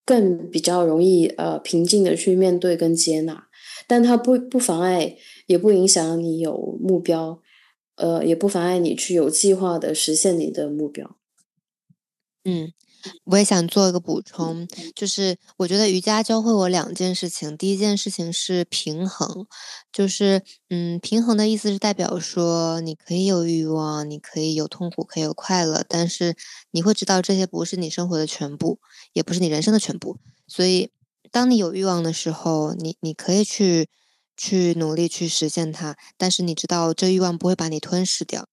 [0.09, 3.49] 更比较容易呃平静的去面对跟接纳，
[3.87, 7.42] 但它不不妨碍，也不影响你有目标，
[7.97, 11.18] 呃，也不妨碍你去有计划的实现你的目标。
[12.44, 12.73] 嗯。
[13.25, 17.57] 我也想做一个补充，就是我觉得瑜伽教会我两件事情。
[17.57, 19.47] 第一件事情是平衡，
[19.93, 26.35] 就是嗯，平衡的意思是代表说你可以有欲望，你可以有痛苦，可以有快乐，但是
[26.73, 28.81] 你会知道这些不是你生活的全部，
[29.13, 30.19] 也不是你人生的全部。
[30.47, 30.91] 所以，
[31.31, 33.89] 当你有欲望的时候，你你可以去
[34.37, 38.49] 去努力去实现它，但是你知道这欲望不会把你吞噬掉。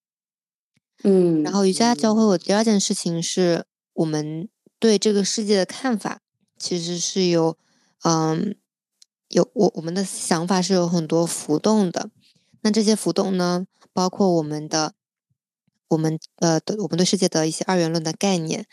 [1.04, 3.66] 嗯，然后瑜伽教会我第二件事情是。
[3.96, 6.20] 我们对这个世界的看法，
[6.58, 7.58] 其实是有，
[8.04, 8.56] 嗯，
[9.30, 12.10] 有我我们的想法是有很多浮动的。
[12.62, 14.94] 那这些浮动呢，包括我们的，
[15.88, 18.66] 我们呃的我们对世界的一些二元论的概念，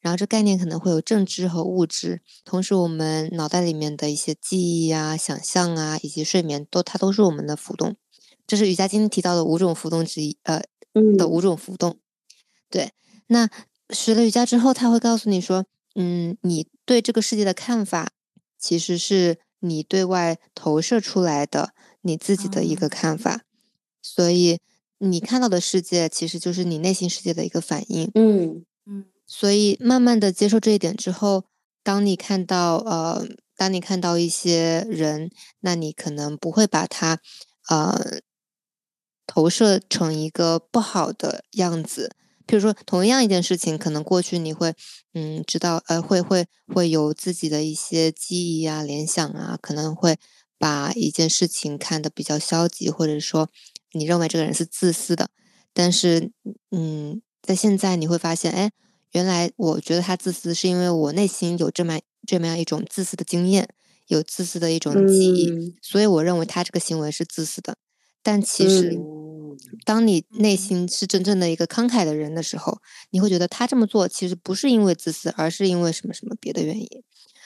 [0.00, 7.96] 然后这概念可能会有正知和物质，同时我们脑袋里面的一些记忆啊、想象啊，以及睡眠，都它都是我们的浮动。
[8.46, 10.62] 这是瑜伽今天提到的五种浮动之一，呃，
[11.18, 11.98] 的五种浮动。
[12.70, 12.92] 对，
[13.26, 13.50] 那。
[13.90, 18.10] 学了瑜伽之后，他会告诉你说：“嗯，你对这个世界的看法，
[18.58, 21.72] 其实是你对外投射出来的
[22.02, 23.42] 你自己的一个看法，
[24.02, 24.58] 所以
[24.98, 29.06] 你看到的世界其实就是你内心世界的一个反应。”嗯嗯。
[29.26, 31.44] 所以慢慢的接受这一点之后，
[31.82, 37.20] 当你看到呃，当你看到一些人，那你可能不会把他
[37.68, 38.20] 呃
[39.26, 42.16] 投射成一个不好的样子。
[42.48, 44.74] 比如说，同样一件事情，可能过去你会，
[45.12, 50.16] 嗯，知道，呃，会会会有自己的一些记忆啊、联想啊，可能会
[50.56, 53.50] 把一件事情看得比较消极，或者说
[53.92, 55.28] 你认为这个人是自私的。
[55.74, 56.32] 但是，
[56.70, 58.72] 嗯，在现在你会发现，哎，
[59.12, 63.68] 原来我觉得他自私，是因为我内心有这么这么样一种自私的经验，
[64.06, 67.76] 有自私的一种记忆，所以我认为他这个行为是自私的。
[68.28, 68.98] 但其实。
[69.84, 72.78] 当你内心是真正的一个慷慨的人的时候，
[73.10, 76.88] 你会觉得他这么做其实不是因为自私，而是因为什么什么别的原因，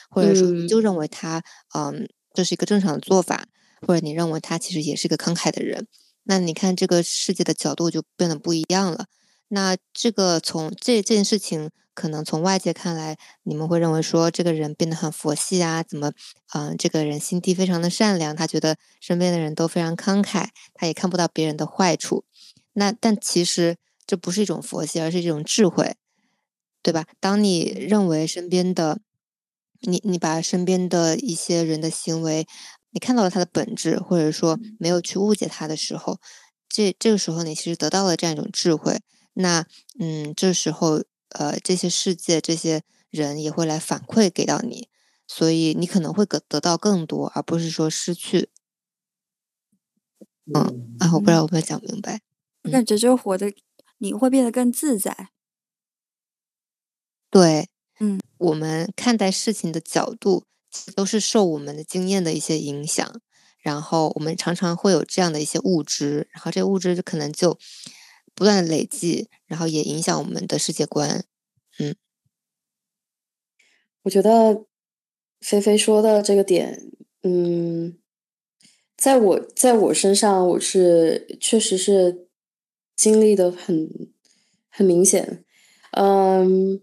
[0.09, 1.43] 或者说你就认为他，
[1.75, 3.45] 嗯，这是一个正常的做法，
[3.81, 5.87] 或者你认为他其实也是一个慷慨的人，
[6.23, 9.07] 那你看这个世界的角度就变得不一样了。
[9.49, 11.69] 那这个从这这件事情。
[11.95, 16.11] 可能从外界看来，你们会认为说这个人变得很佛系啊，怎么，
[16.55, 22.25] 嗯，这个人心地非常的善良，他觉得身边的人都非常慷慨，他也看不到别人的坏处。
[22.73, 23.77] 那但其实
[24.07, 25.95] 这不是一种佛系，而是一种智慧，
[26.81, 27.05] 对吧？
[27.19, 28.99] 当你认为身边的
[29.81, 32.47] 你，你把身边的一些人的行为，
[32.89, 36.17] 你看到了他的本质，或者说没有去误解他的时候，
[36.67, 38.99] 这这个时候你其实得到了这样一种智慧。
[39.33, 39.65] 那
[39.99, 44.87] 嗯，这时候呃，这些世界这些人也会来反馈给到你，
[45.27, 48.49] 所以你可能会得得到更多，而不是说失去。
[50.53, 52.21] 嗯啊，我不知道我有没有讲明白。
[52.63, 53.53] 我感觉就活得，
[53.99, 55.29] 你会变得更自在。
[57.29, 57.67] 对，
[57.99, 60.45] 嗯，我们看待事情的角度
[60.95, 63.19] 都是受我们的经验的一些影响，
[63.59, 67.57] 然后我们常常会有这样的一些物质，然后这物质可能就
[68.35, 71.25] 不断的累积，然后也影响我们的世界观。
[71.79, 71.95] 嗯，
[74.03, 74.65] 我觉得
[75.39, 76.91] 菲菲说的这个点，
[77.23, 77.97] 嗯。
[78.95, 82.29] 在我在我身上，我是确实是
[82.95, 83.89] 经历的很
[84.69, 85.43] 很明显。
[85.91, 86.81] 嗯，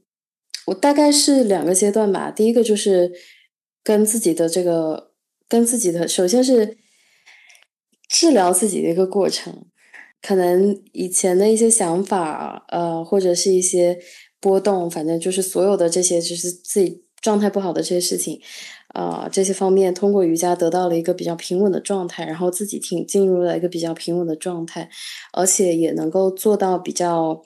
[0.66, 2.30] 我大概是两个阶段吧。
[2.30, 3.12] 第一个就是
[3.82, 5.14] 跟自己的这个
[5.48, 6.76] 跟自己的，首先是
[8.06, 9.69] 治疗自己的一个过程。
[10.22, 13.98] 可能以前的一些想法，呃，或者是一些
[14.40, 18.40] 波动，反正就是所有的这些，就是自己状态不好的这些事情。
[18.92, 24.90] 啊，这些方面通过瑜伽得到了一个比较平稳的状态，然后自己挺进入了一个比较平稳的状态，
[25.32, 27.40] 而且也能够做到比较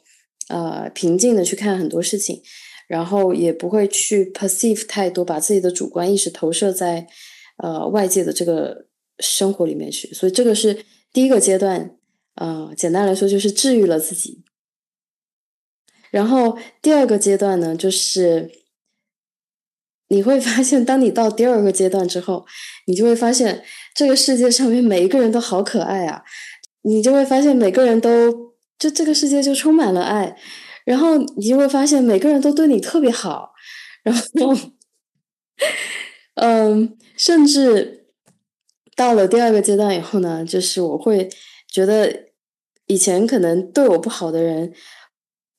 [0.48, 2.40] 呃平静的去看很多事情，
[2.88, 7.06] 然后也不会去 perceive 太多，把自己的主观意识投射在
[7.58, 8.86] 呃外界的这个
[9.18, 10.14] 生活里面去。
[10.14, 10.78] 所以这个是
[11.12, 11.94] 第一个阶段，
[12.34, 14.44] 呃，简单来说就是治愈了自己。
[16.10, 18.62] 然后第二个阶段呢，就是。
[20.08, 22.46] 你会发现，当你到第二个阶段之后，
[22.86, 23.64] 你就会发现
[23.94, 26.22] 这个世界上面每一个人都好可爱啊！
[26.82, 28.30] 你就会发现每个人都，
[28.78, 30.36] 就这个世界就充满了爱，
[30.84, 33.54] 然后你就会发现每个人都对你特别好，
[34.02, 34.22] 然后，
[36.34, 38.10] 嗯，甚至
[38.94, 41.30] 到了第二个阶段以后呢，就是我会
[41.74, 42.30] 觉得
[42.86, 44.72] 以前可能对我不好的人。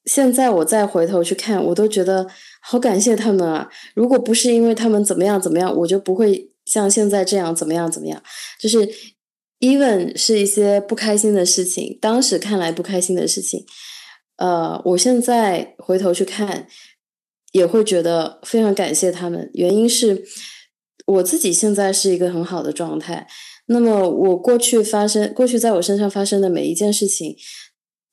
[0.05, 2.27] 现在我再回头去看，我都觉得
[2.61, 3.67] 好感谢他们啊！
[3.95, 8.21] 如果不是因为他们怎么样怎么样，我就不会像现在这样怎么样怎么样。
[8.59, 8.87] 就是
[9.61, 13.65] even 是一些不开心的事情，当时看来不开心的事情，
[14.37, 16.67] 呃，我现在回头去看，
[17.51, 19.49] 也会觉得非常感谢他们。
[19.55, 20.23] 原因是
[21.07, 23.27] 我自己现在是一个很好的状态。
[23.65, 27.35] 那么我过去发生，过去在我身上发生的每一件事情，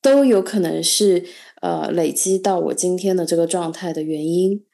[0.00, 1.24] 都有可能是。
[1.62, 4.64] 呃，累积到我今天的这个状态的原因，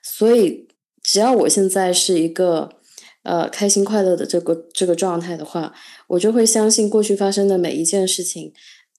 [0.00, 0.68] 所以
[1.02, 2.78] 只要我现在是一个
[3.24, 5.74] 呃开心快乐的这个这个状态的话，
[6.06, 8.52] 我就会相信过去发生的每一件事情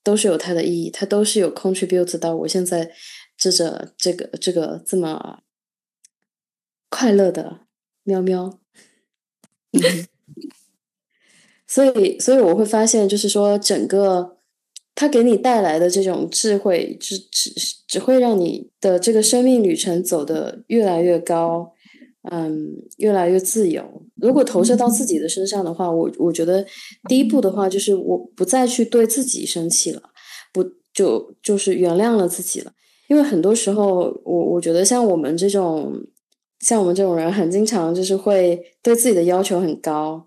[0.03, 2.91] 都是有它的意义，它都是有 contribute 到我现在
[3.38, 5.39] 这个这个这个这么
[6.89, 7.61] 快乐的
[8.03, 8.59] 喵喵。
[11.68, 14.36] 所以，所以我会发现，就是说整个。
[14.99, 17.53] 它给你带来的这种智慧，只只
[17.88, 21.72] 只会让你的这个生命旅程走得越来越高，
[22.32, 24.01] 嗯，越来越自由。
[24.15, 26.65] 如果投射到自己的身上的话，我我觉得
[27.07, 30.01] 第一步的话就是我不再去对自己生气了，
[30.51, 32.72] 不就就是原谅了自己了。
[33.07, 35.93] 因为很多时候，我我觉得像我们这种
[36.61, 40.26] 像我们这种人，很经常就是会对自己的要求很高。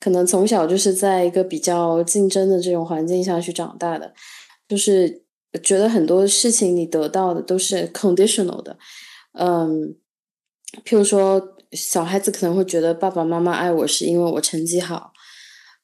[0.00, 4.14] 可能从小就是在一个比较竞争的这种环境下去长大的，
[4.68, 5.24] 就是
[5.62, 8.78] 觉得很多事情你得到的都是 conditional 的，
[9.32, 9.96] 嗯，
[10.84, 15.12] 譬如说小孩子可能会觉得爸爸妈妈爱我是因为我成绩好，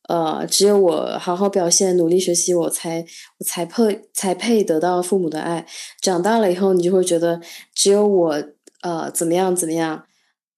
[0.09, 3.05] 呃，只有我好好表现、努力学习，我才
[3.39, 5.67] 我才配才配得到父母的爱。
[6.01, 7.41] 长大了以后，你就会觉得
[7.75, 8.45] 只有我
[8.83, 10.05] 呃怎么样怎么样。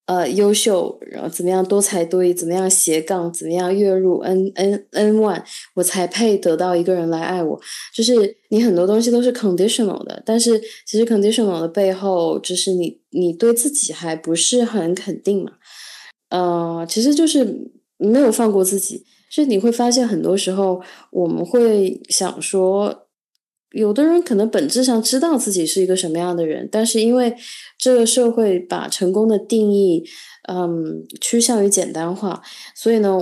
[0.07, 5.44] 呃，优秀，然后怎么样多才多艺，怎么样斜杠，怎么样月入 n n n 万
[5.74, 7.61] 我才配得到一个人来爱我。
[7.92, 15.52] 就是你很多东西都是 conditional 的，但是其实 conditional 的背后，就是你你对自己还不是很肯定嘛。
[16.30, 19.04] 呃，其实就是没有放过自己。
[19.28, 20.80] 就你会发现，很多时候
[21.11, 23.05] 我们会想说。
[23.76, 27.36] 有的人可能本质上知道自己是一个什么样的人，但是因为
[27.78, 30.02] 这个社会把成功的定义，
[30.48, 32.42] 嗯，趋向于简单化，
[32.74, 33.18] 所以呢，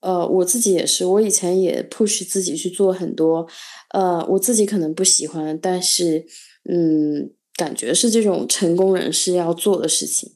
[0.00, 3.46] 呃，我自己也是，我以前也 push 自己去做很多，
[3.90, 6.24] 呃，我自己可能不喜欢，但是，
[6.70, 10.32] 嗯，感觉是这种成功人士要做的事情。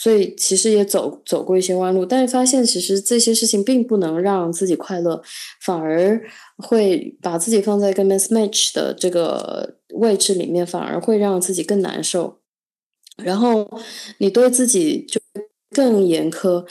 [0.00, 5.20] 所以其实也走走过一些弯路，但是发现其实这些事情并不能让自己快乐，
[5.60, 6.22] 反而
[6.58, 12.38] 会把自己放在一个 mismatch 的这个位置里面，反而会让自己更难受。
[13.16, 13.68] 然后
[14.18, 15.20] 你对自己就
[15.74, 16.64] 更严苛，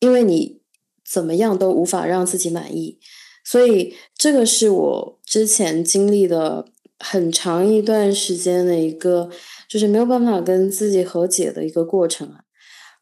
[0.00, 0.60] 因为你
[1.08, 2.98] 怎么样都无法让自己满意。
[3.44, 6.64] 所以这个是我之前经历的
[6.98, 9.30] 很长一段时间的一个，
[9.68, 12.40] 就是没有办法跟自己和解的一个过程啊。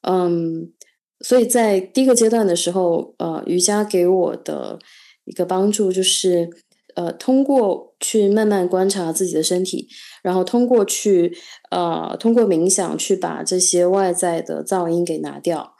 [0.07, 0.72] 嗯，
[1.20, 4.78] 所以在第一个阶段的时候，呃，瑜伽给我的
[5.24, 6.48] 一个帮助就是，
[6.94, 9.88] 呃，通过去慢慢观察自己的身体，
[10.22, 11.36] 然后通过去，
[11.70, 15.74] 呃，通过冥想去把这些外在的噪音给拿掉。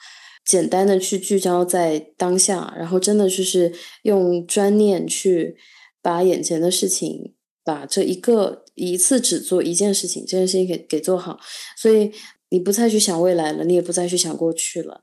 [0.45, 3.72] 简单的去聚焦在当下，然后真的就是
[4.03, 5.57] 用专念去
[6.03, 7.33] 把眼前的事情，
[7.64, 11.41] 把这一个一次只做一件事情，这件事情给给做好。
[11.79, 12.12] 所以
[12.55, 15.03] 你不再去想未来了，你也不再去想过去了，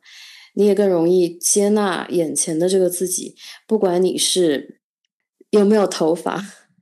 [0.55, 3.35] 你也更容易接纳眼前的这个自己。
[3.67, 4.79] 不管你是
[5.49, 6.41] 有没有头发，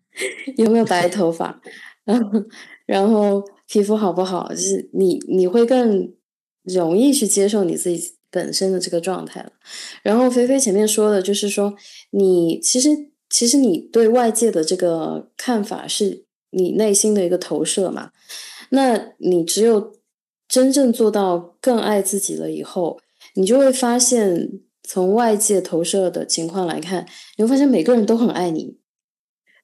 [0.57, 1.59] 有没有白头发，
[2.05, 2.45] 然 后
[2.86, 6.13] 然后皮肤好不好，就是你你会更
[6.61, 8.13] 容易去接受你自己。
[8.32, 9.51] 本身的这个状态了，
[10.03, 11.74] 然后菲菲前面说的就是说，
[12.11, 12.89] 你其实
[13.28, 18.11] 其实你对外界的这个看法是你内心的一个投射嘛，
[18.70, 19.95] 那你只有
[20.49, 22.99] 真正做到更爱自己了以后，
[23.35, 24.49] 你就会发现
[24.83, 27.05] 从外界投射的情况来看，
[27.37, 28.77] 你会发现每个人都很爱你，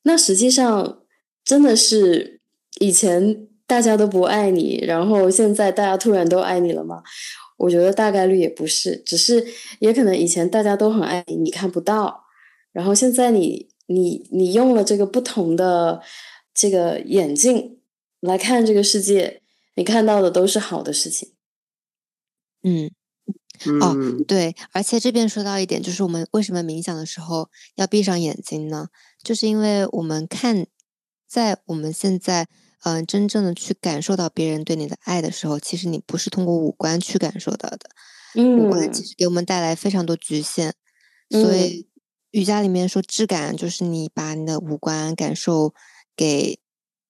[0.03, 1.01] 那实际上
[1.43, 2.39] 真的是
[2.79, 7.01] 以前大家都不爱你，然后现在大家突然都爱你了吗？
[7.57, 9.43] 我觉得大概率也不是，只是
[9.79, 12.25] 也可能以前大家都很爱你，你看不到，
[12.71, 16.01] 然后现在你你你用了这个不同的
[16.53, 17.79] 这个眼镜
[18.19, 19.41] 来看这个世界，
[19.75, 21.33] 你看到的都是好的事情。
[22.63, 22.91] 嗯，
[23.81, 23.95] 哦，
[24.27, 28.87] 对，而且这边说到一点，就是我们为什么冥想的时候要闭上眼睛呢？
[29.23, 30.65] 就是因为我们看
[31.27, 32.47] 在我们现在。
[32.87, 37.89] 嗯，真正的去感受到别人对你的爱的时候，其实你不是通过五官去感受到的。
[38.35, 40.75] 嗯，五官其实给我们带来非常多局限。
[41.31, 41.89] 所以
[42.29, 45.73] 瑜伽里面说质感，就是你把你的五官感受
[46.15, 46.59] 给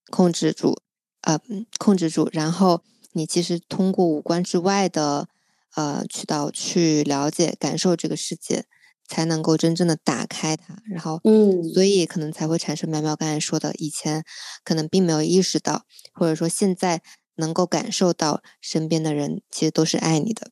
[0.09, 0.78] 控制住，
[1.26, 1.39] 呃，
[1.78, 5.28] 控制住，然后你其实通过五官之外的
[5.76, 8.65] 呃渠道去了解、感受这个世界。
[9.07, 14.23] 才能够真正的打开它，然后，嗯，所以可能才会产生苗苗刚才说的，以前
[14.63, 17.03] 可能并没有意识到，或者说现在
[17.36, 20.49] 能够感受到身边的人其实都是爱你的。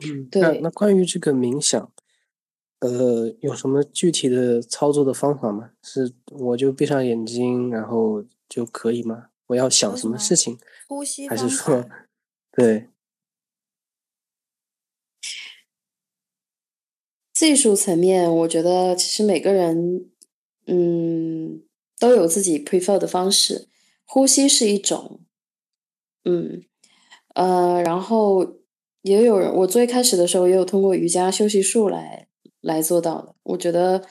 [0.00, 0.58] 嗯，对。
[0.62, 1.92] 那关于这个冥想，
[2.78, 5.72] 呃，有什么具体的操作的方法吗？
[5.82, 9.26] 是我就闭上眼睛然后就可以吗？
[9.50, 10.58] 我要想什么事情？
[10.88, 11.88] 呼吸还是说，
[12.52, 12.88] 对？
[17.32, 20.10] 技术层面，我觉得其实每个人，
[20.66, 21.62] 嗯，
[21.98, 23.68] 都有自己 prefer 的方式。
[24.04, 25.20] 呼吸是一种，
[26.24, 26.64] 嗯，
[27.34, 28.58] 呃，然后
[29.02, 32.28] 也有人，我最开始的时候也有通过瑜伽休息术来
[32.60, 33.34] 来做到的。
[33.44, 34.04] 我觉得，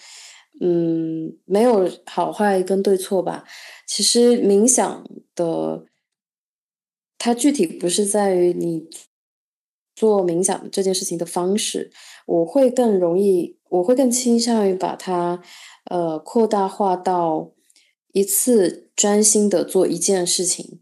[0.59, 3.45] 嗯，没有好坏跟对错吧。
[3.87, 5.03] 其实冥想
[5.35, 5.85] 的，
[7.17, 8.87] 它具体不是在于你。
[9.95, 11.91] 做冥想这件事情的方式，
[12.25, 15.43] 我会更容易，我会更倾向于把它，
[15.91, 17.51] 呃，扩大化到
[18.13, 20.79] 一次专心的做一件事情。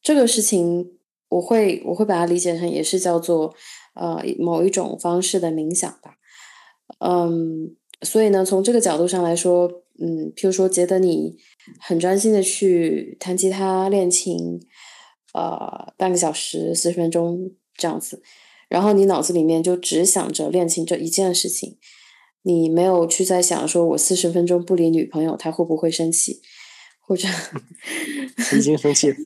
[0.00, 3.56] 这个事情，我会我会把它理解成也是叫做，
[3.94, 6.14] 呃，某一种方式的冥想吧。
[7.00, 9.68] 嗯，所以呢，从这个角度上来说，
[10.00, 11.36] 嗯，譬如说觉得你
[11.80, 14.60] 很专心的去弹吉他练琴，
[15.34, 17.52] 呃，半个小时四十分钟。
[17.74, 18.22] 这样子，
[18.68, 21.78] 然后你脑子里面就只想着练琴这一件事情，
[22.42, 26.42] 你没有去在想说，我四十分钟不理女朋友，她会不会生气？
[27.00, 27.26] 或者
[28.54, 29.16] 已经生气了。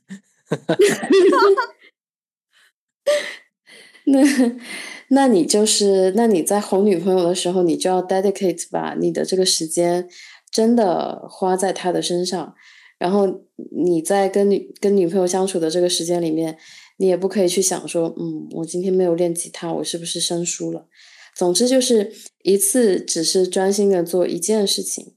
[4.11, 4.23] 那
[5.09, 10.07] 那你就是，那你在哄女朋友的时候，你就要 dedicate 把你的这个时间
[10.51, 12.55] 真的花在她的身上，
[12.97, 13.41] 然后
[13.85, 16.57] 你在跟女跟女朋友相处的这个时间里面。
[16.99, 20.87] 你也不可以去想说，嗯，我今天没有练吉他，我是不是生疏了？
[21.35, 25.13] 总之就是一次只是专心的做一件事情。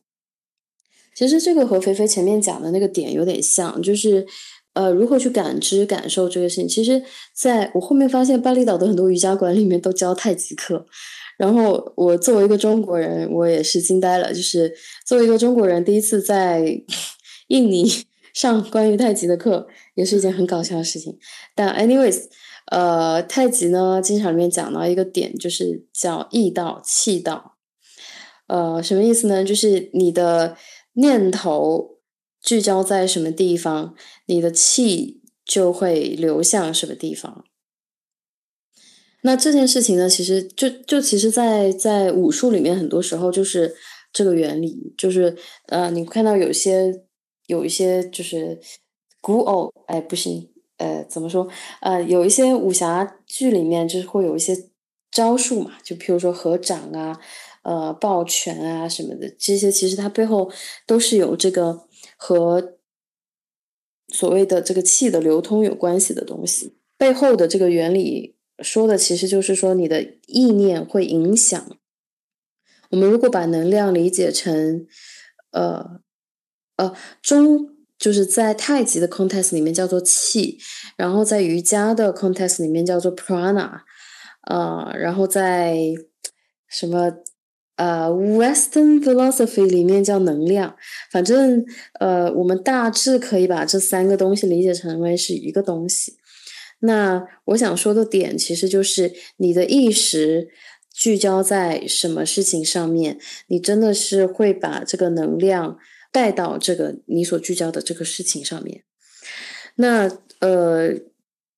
[1.15, 4.27] 其实这个和肥肥前面讲的那个点有点像，就是
[4.75, 6.69] 呃，如何去感知、感受这个事情。
[6.69, 7.03] 其实
[7.35, 10.87] 在我后面发现，巴厘岛的很多瑜伽馆里面都教太极课，
[11.37, 14.33] 然后我作为一个中国人，我也是惊呆了。
[14.33, 14.73] 就是
[15.07, 16.83] 作为一个中国人，第一次在
[17.49, 17.91] 印尼
[18.33, 19.67] 上关于太极的课。
[19.97, 21.19] 也是一件很搞笑的事情，
[21.55, 22.23] 但 anyways，
[22.71, 27.57] 呃，太极呢，经常里面讲到一个点，就是叫意道、气道，
[28.47, 29.45] 呃，什么意思呢？
[29.45, 30.57] 就是你的
[30.95, 31.99] 念头
[32.43, 33.95] 聚焦在什么地方，
[34.27, 37.45] 你的气就会流向什么地方。
[39.23, 43.77] 那这件事情呢，其实就就其实，在在武术里面，很多时候就是
[44.13, 45.37] 这个原理，就是
[45.67, 47.05] 呃，你看到有些。
[47.47, 48.61] 有一些就是
[49.21, 51.49] 古偶，哎，不行，呃，怎么说？
[51.81, 54.57] 呃，有一些武侠剧里面就是会有一些
[55.11, 57.19] 招数嘛，就譬如说合掌啊，
[57.65, 60.49] 呃，抱拳啊什么的，这些其实它背后
[60.87, 61.89] 都是有这个
[62.23, 62.77] 和
[64.09, 66.77] 所谓的这个气的流通有关系的东西。
[66.99, 71.79] 背后的这个原理说的其实就是说，你的意念会影响。
[72.91, 74.87] 我们如果把能量理解成，
[75.53, 76.03] 呃，
[76.77, 80.59] 呃，中就是在太极的 context 里面叫做气，
[80.99, 83.81] 然后在瑜伽的 context 里面叫做 prana，
[84.47, 85.95] 呃，然后在
[86.69, 87.11] 什么
[87.81, 90.77] 呃 Western philosophy 里面叫能量，
[91.11, 91.65] 反正
[91.99, 96.19] 呃，我们大致可以把这三个东西理解成为是一个东西。
[96.81, 100.49] 那我想说的点其实就是你的意识。
[100.93, 105.79] 聚焦在什么事情上面，你真的是会把这个能量
[106.13, 108.83] 带到这个你所聚焦的这个事情上面。
[109.77, 110.11] 那
[110.41, 110.93] 呃，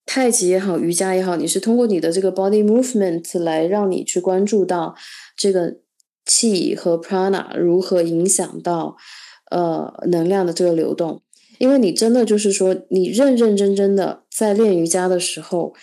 [0.06, 4.94] 太极也好，瑜伽也好，你是通过你的这个 body movement 来让你去关注到
[5.36, 5.78] 这个
[6.24, 8.96] 气和 prana 如何影响到
[9.50, 11.22] 呃能量的这个流动。
[11.58, 15.74] 因为你真的就是说，你认认真真的在练瑜伽的时候，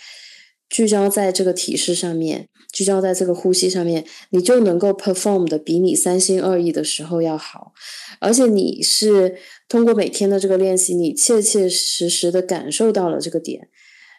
[0.70, 2.50] 聚焦在这个体式上面。
[2.72, 7.74] 聚焦在这个呼吸上面，你就能够 perform 的比你三心二意的时候要好，
[8.20, 9.38] 而且你是
[9.68, 13.70] 通过每天的这个练习，你切切实实的感受到了这个点。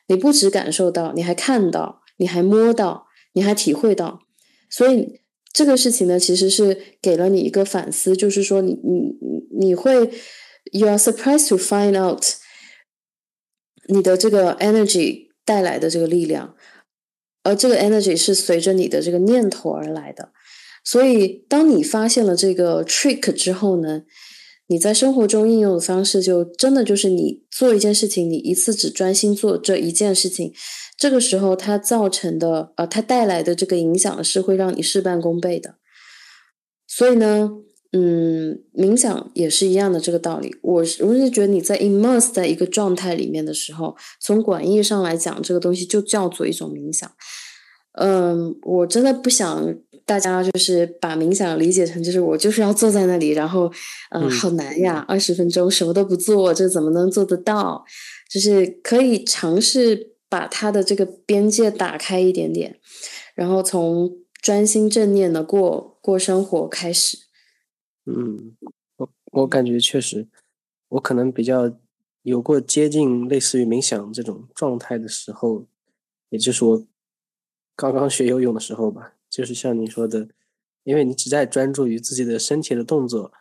[0.08, 4.18] 你不只感受到，你还看到，你还摸到，你还体会到。
[4.68, 5.19] 所以
[5.52, 10.10] 这个事情呢，其实是给了你一个反思，就是说你你你会
[10.72, 12.24] you are surprised to find out
[13.88, 16.54] 你的这个 energy 带来的这个力量。
[17.42, 20.30] 而这个 energy 是随着你的这个念头而来的，
[20.84, 24.02] 所以当你发现了这个 trick 之后呢，
[24.66, 30.52] 你在生活中应用的方式就真的就是你做一件事情，你一次只专心做这一件事情，
[31.00, 35.76] 这个时候它造成的呃，它带来的这个影响是会让你事半功倍的。
[36.86, 37.50] 所以呢，
[37.92, 40.54] 嗯，冥想也是一样的这个道理。
[40.60, 47.10] 我是我是觉得你在 immerse 在一个状态里面的时候，从广义上来讲，这个东西就叫做一种冥想。
[47.92, 49.74] 嗯，我真的不想
[50.04, 53.72] 大家就是把冥想理解成就是我就是要坐在那里，然后
[54.10, 57.86] 嗯，好难呀，二十分钟什么都不做，这怎么能做得到？
[58.30, 62.80] 就是可以尝试把它的这个边界打开一点点，
[63.34, 67.18] 然后从专心正念的过过生活开始。
[68.06, 68.56] 嗯，
[68.96, 70.26] 我我感觉确实，
[70.88, 71.76] 我可能比较
[72.22, 75.66] 有过接近类似于冥想这种状态的时候，
[76.30, 76.86] 也就是我。
[77.76, 80.28] 刚刚学游泳的时候吧，就是像你说的，
[80.84, 83.32] 因为你只在专注于自己的身体的动作，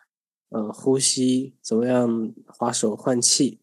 [0.48, 3.59] 呃，呼吸怎么样，划手换气。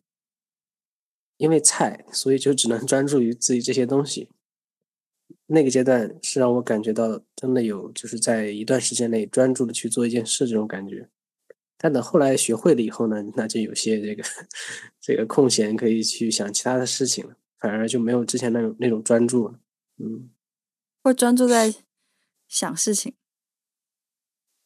[1.37, 4.29] 因为菜，所以就只能 专注于自己这些东西。
[5.47, 11.09] 那个阶段是让我感觉到真的有，就是在一段时间内专注的去做一件事这种感觉。
[11.77, 14.23] 但等后来学会了以后呢，那就有些这个
[14.99, 19.59] 这个空闲可以去想其他的事情了，反而就没有之前那种那种专注了。
[19.97, 20.29] 嗯。
[21.03, 21.73] 会专注在
[22.49, 23.13] 想事情，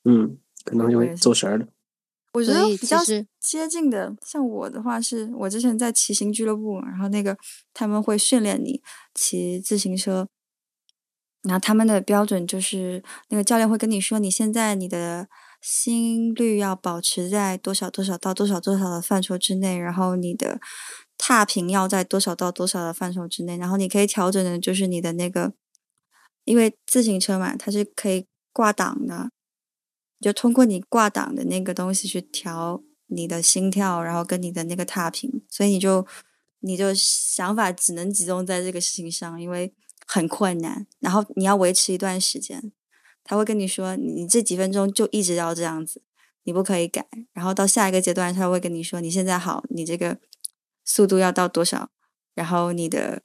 [0.06, 1.68] 嗯，可能就会走神了。
[2.34, 2.98] 我觉得比较
[3.42, 7.36] 接近的，像我的话，是我之前在骑行俱乐部，然后那个
[7.74, 8.82] 他们会训练你
[9.16, 10.28] 骑自行车，
[11.42, 15.28] 然后他们的标准就是那个教练会跟你说，你现在你的
[15.60, 20.62] 心率要保持在多少多少到多少多少的范畴之内，然后你的
[21.18, 25.54] 踏频要在多少到多少的范畴之内，然后你可以调整的就是你的那个。
[26.44, 29.30] 因为自行车嘛，它是可以挂档的，
[30.20, 32.82] 就通过你挂档的那个东西去调
[33.12, 36.06] 你的心跳，然后跟你的那个踏频，所以你就
[36.62, 39.74] 你就想法只能集中在这个事情上，因为
[40.08, 40.88] 很困难。
[41.00, 42.72] 然后你要维持一段时间，
[43.24, 46.02] 他会跟你说，你这几分钟就一直要这样子，
[46.44, 47.08] 你不可以改。
[47.34, 50.18] 然后到下一个阶段，他会跟你说，你现在好，你这个
[50.84, 51.90] 速度要到多少，
[52.34, 53.22] 然后你的。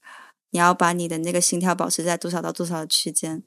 [0.51, 3.43] 你要把你的那个心跳保持在多少到多少的区间，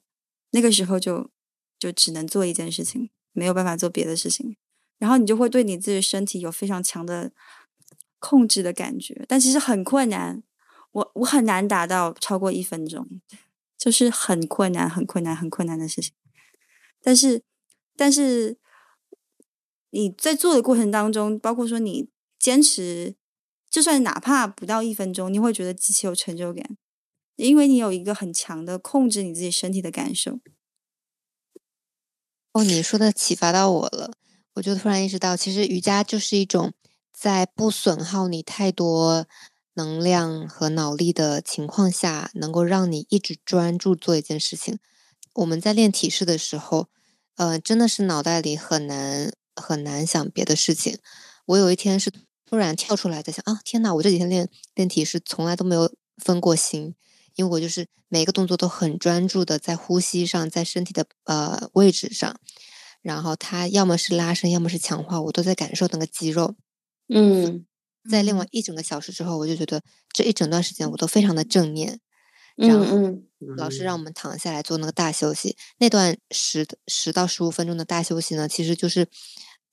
[0.51, 1.31] 那个时候就
[1.79, 4.57] 就只能做一件事情，没有办法做别的事情。
[4.99, 7.31] 然后你就会对你自己身体有非常强的
[8.19, 10.43] 控制的感觉，但其实很困难。
[10.91, 13.21] 我我很难达到超过一分钟，
[13.77, 16.13] 就是很困难、很困难、很困难的事情。
[17.01, 17.43] 但是
[17.95, 18.57] 但是
[19.91, 23.15] 你在做的过程当中，包括说你坚持，
[23.69, 26.77] 就算哪怕不到一分钟，你会觉得极其有成就感。
[27.35, 30.39] 因为你有一个很强的控制你自己身体的感受。
[32.51, 34.17] 哦，你说的启发到我了，
[34.55, 36.73] 我就突然意识到，其实瑜伽就是一种
[37.13, 39.25] 在不损耗你太多
[39.75, 44.79] 能量和脑力的情况下，能够让你一直专注做一件事情。
[45.35, 46.87] 我们在练体式的时候，
[47.35, 50.97] 呃，真的是脑袋里很难很难想别的事情。
[51.45, 52.11] 我有一天是
[52.45, 56.95] 突然跳出来在想啊，天呐，我这几天练练体式从来都没有分过心，
[57.35, 62.35] 因为我就是每个动作都很专注的在呼吸上，在身体的呃位置上。
[63.01, 66.55] 然后它要么是拉伸，要么是强化，我都在感受那个肌肉。
[67.07, 67.65] 嗯，
[68.09, 69.81] 在练完一整个小时之后，我就觉得
[70.13, 71.99] 这一整段时间我都非常的正念。
[72.55, 72.85] 然后
[73.55, 79.07] 老师让我们躺下来做那个大休息，那段十十到十五分钟的大休息呢，其实就是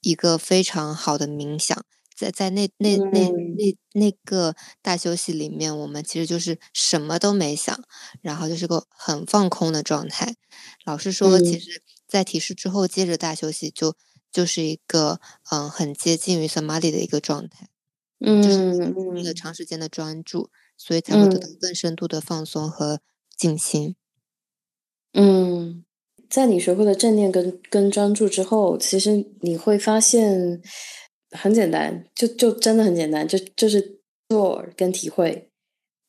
[0.03, 1.85] 一个非常好的冥想。
[2.15, 7.77] 在在那那那那那个大休息里面，我们其实就是什么都没想，
[8.23, 10.37] 然后就是个很放空的状态。
[10.85, 11.83] 老师说，其实。
[12.17, 13.95] 在提示之后，接着大休息，就
[14.33, 17.69] 就是一个嗯，很接近于 samadhi 的一个状态，
[18.21, 20.49] 嗯，就是一个长时间的专注，
[20.79, 23.01] 所以才会得到更深度的放松和
[23.37, 23.97] 静心。
[25.13, 25.85] 嗯，
[26.31, 30.63] 在你学会了正念跟跟专注之后，其实你会发现
[31.33, 34.01] 很简单，就就真的很简单，就就是
[34.31, 35.51] 做跟体会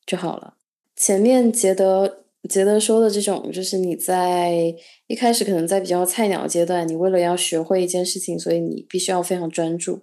[0.06, 0.56] 就好了。
[0.96, 2.24] 前面觉得。
[2.48, 4.74] 杰德说的这种，就是你在
[5.08, 10.02] 一开始可能在比较菜鸟阶段，你为了要学会一件事情，所以你必须要非常专注。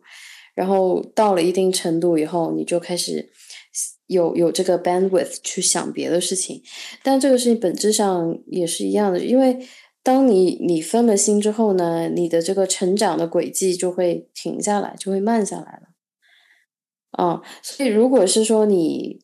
[0.55, 3.31] 然后到了一定程度以后，你就开始
[4.07, 6.63] 有有这个 bandwidth 去想别的事情。
[7.03, 9.59] 但这个事情本质上也是一样的，因为
[10.03, 15.89] 当你你分了心之后呢，你的这个成长的轨迹就会停下来，就会慢下来了。
[17.11, 19.21] 啊，所以如果是说你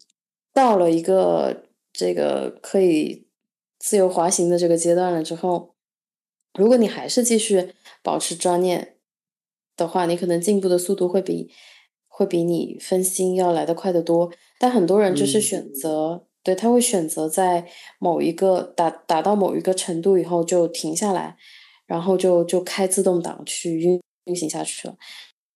[0.52, 1.69] 到了一个。
[2.00, 3.26] 这个可以
[3.78, 5.74] 自由滑行的这个阶段了之后，
[6.58, 8.96] 如果你还是继续保持专念
[9.76, 11.52] 的话，你可能进步的速度会比
[12.08, 14.32] 会比你分心要来的快得多。
[14.58, 21.36] 但很多人就是选择，对他会选择在某一个达达到某一个程度以后就停下来，
[21.86, 24.96] 然后就就开自动挡去运运行下去了。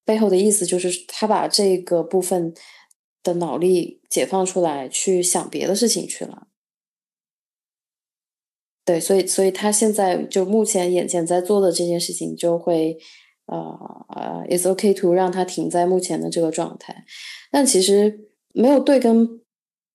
[0.05, 2.53] 背后的意思就是他把这个部分。
[3.25, 6.47] 的脑力解放出来，去想别的事情去了。
[8.85, 12.99] 对，所以，所以他现在就目前眼前在做的这件事情，就会
[13.47, 13.57] 呃
[14.15, 17.07] 呃，is OK to 让他停在目前的这个状态。
[17.51, 19.27] 但其实没有对跟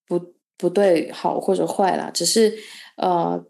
[0.08, 2.58] 不不对，好或者坏啦，只是
[2.98, 3.46] 呃，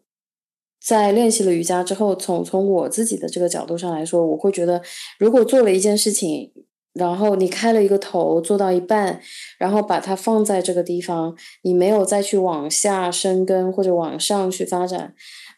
[0.84, 4.84] 在练习了瑜伽之后，从从我自己的这个角度上来说，我会觉得，
[5.18, 6.52] 如果做了一件事情。
[6.94, 9.22] 然后你开了一个头，做到一半，
[9.58, 15.14] 然后把它放在这个地方，你没有再去往下生根或者往上去发展，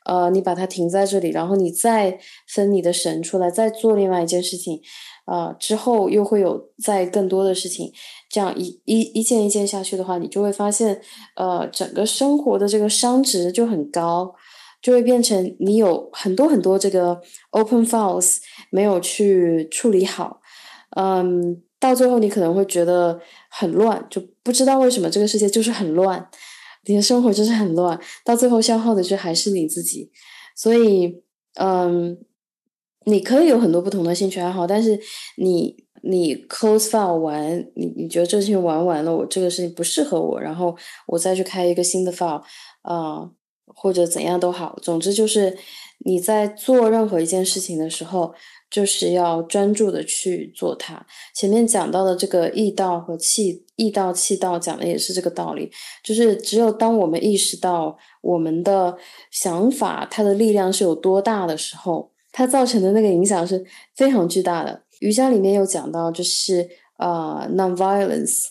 [0.06, 4.82] 呃，你把它停在这里，然后你再分你的神出来，再做另外一件事情，
[5.26, 7.92] 啊，之后又会有再更多的事情，
[8.30, 11.02] 这样一一一件一件下去的话，你就会发现，
[11.38, 14.36] 呃，整个生活的这个商值就很高，
[14.82, 17.22] 就会变成你有很多很多这个
[17.52, 20.41] open files 没有去处理好。
[20.98, 23.20] 嗯，到最后你可能会觉得
[23.50, 26.30] 很乱，就不知道为什么这个世界就是很乱，
[26.86, 30.12] 你的生活就是很乱，到最后消耗的就还是你自己。
[30.54, 31.24] 所以，
[31.56, 32.18] 嗯，
[33.06, 35.00] 你可以有很多不同的兴趣爱好，但是
[35.38, 40.76] 你你 close file 完，你你觉得这事情玩完了，我这个事情不适合我，然后
[41.08, 42.44] 我再去开一个新的 file，
[42.82, 43.30] 啊，
[43.66, 45.58] 或者怎样都好，总之就是
[46.00, 48.34] 你在做任何一件事情的时候。
[48.72, 51.06] 就是要专注的去做它。
[51.36, 55.70] 前面讲到的这个意道和气意道气道讲的也是这个道理。
[56.02, 58.98] 就是只有当我们意识到我们的
[59.30, 64.84] 想法它的力量是有多大的时候，它造成的那个影响是非常巨大的。
[65.02, 68.46] 瑜伽里面有讲到，就是呃，non-violence，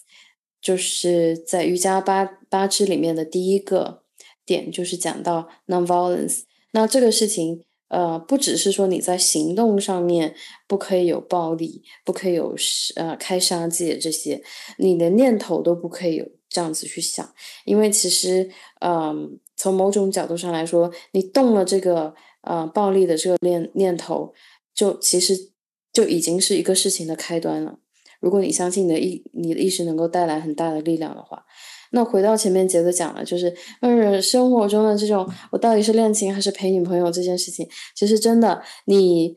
[0.60, 4.02] 就是在瑜伽八八支里面的第一个
[4.44, 6.42] 点，就是讲到 non-violence。
[6.72, 7.64] 那这个事情。
[7.91, 10.34] 呃，不只是说你在行动上面
[10.68, 12.55] 不可以有暴力，不可以有
[12.95, 14.43] 呃开杀戒这些，
[14.78, 17.34] 你的念头都不可以有这样子去想，
[17.64, 18.49] 因为其实，
[18.80, 24.32] 嗯，从某种角度上来说，你动了这个呃暴力的这个念念头，
[24.72, 25.51] 就其实
[25.93, 27.80] 就已经是一个事情的开端了。
[28.20, 31.45] 如果你相信你的意，你的意识能够带来很大的力量的话。
[31.91, 39.36] 那回到前面杰子讲了，就是嗯，生活中的这种，我到底是恋情还是陪女朋友这件事情，其实真的，你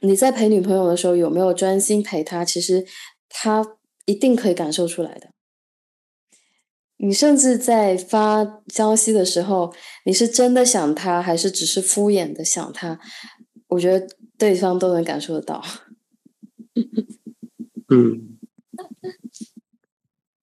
[0.00, 2.84] 你在陪女朋友的时候有没有专心陪她，其实
[3.28, 3.76] 她
[4.06, 5.30] 一定可以感受出来的。
[6.96, 9.72] 你甚至在发消息的时候，
[10.04, 12.98] 你是真的想她，还是只是敷衍的想她？
[13.68, 14.06] 我觉得
[14.36, 15.62] 对方都能感受得到。
[17.88, 18.36] 嗯。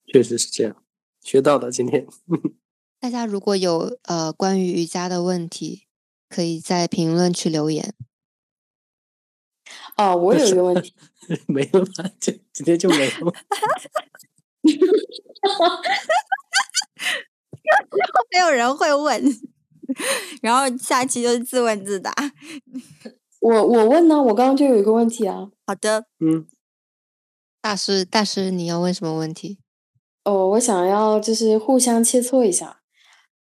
[0.08, 0.84] 确实是这样，
[1.22, 2.08] 学到了今天。
[3.00, 5.88] 大家如果有呃关于瑜伽的问题，
[6.30, 7.94] 可以在评论区留言。
[9.98, 10.94] 哦，我有一个问题，
[11.48, 12.10] 没有吧？
[12.20, 13.36] 就今天就没有。
[18.32, 19.24] 没有人会问，
[20.42, 22.14] 然后下期就是自问自答。
[23.40, 25.50] 我我问呢，我刚刚就有一个问题啊。
[25.66, 26.48] 好的，嗯，
[27.62, 29.60] 大师大师，你要问什么问题？
[30.28, 32.82] 哦，我想要就是互相切磋一下，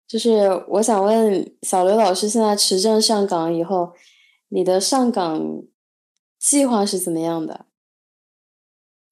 [0.06, 3.92] 就是我想问小刘老师，现在持证上岗以后，
[4.50, 5.64] 你的上岗
[6.38, 7.66] 计划是怎么样的？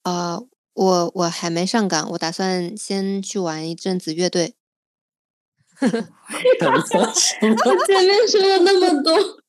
[0.04, 0.40] 啊，
[0.74, 4.54] 我我还没上岗，我打算先去玩一阵子乐队。
[5.80, 5.90] 前
[8.06, 9.12] 面说了那么多，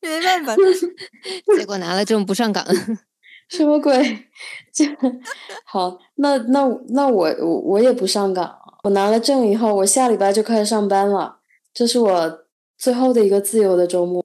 [0.00, 0.54] 没办法，
[1.56, 2.64] 结果拿了证不上岗。
[3.48, 4.26] 什么鬼？
[4.72, 4.84] 这
[5.64, 8.58] 好，那那那我我我也不上岗。
[8.84, 11.38] 我拿了证以后，我下礼拜就开始上班了。
[11.72, 12.44] 这是我
[12.76, 14.22] 最后的一个自由的周末。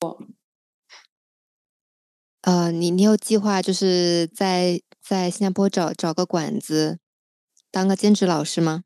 [2.41, 6.99] 呃，你你有计划就是在在新加坡找找个馆子，
[7.72, 8.84] 当个兼职老师吗？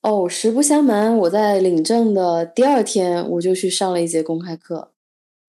[0.00, 4.93] 哦，实不相瞒，我在领证的第二天，我就去上了一节公开课。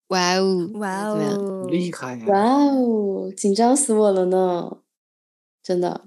[0.08, 2.26] 哇哦，哇哦，厉害呀！
[2.28, 4.78] 哇哦，紧张死我了呢！
[5.62, 6.06] 真的，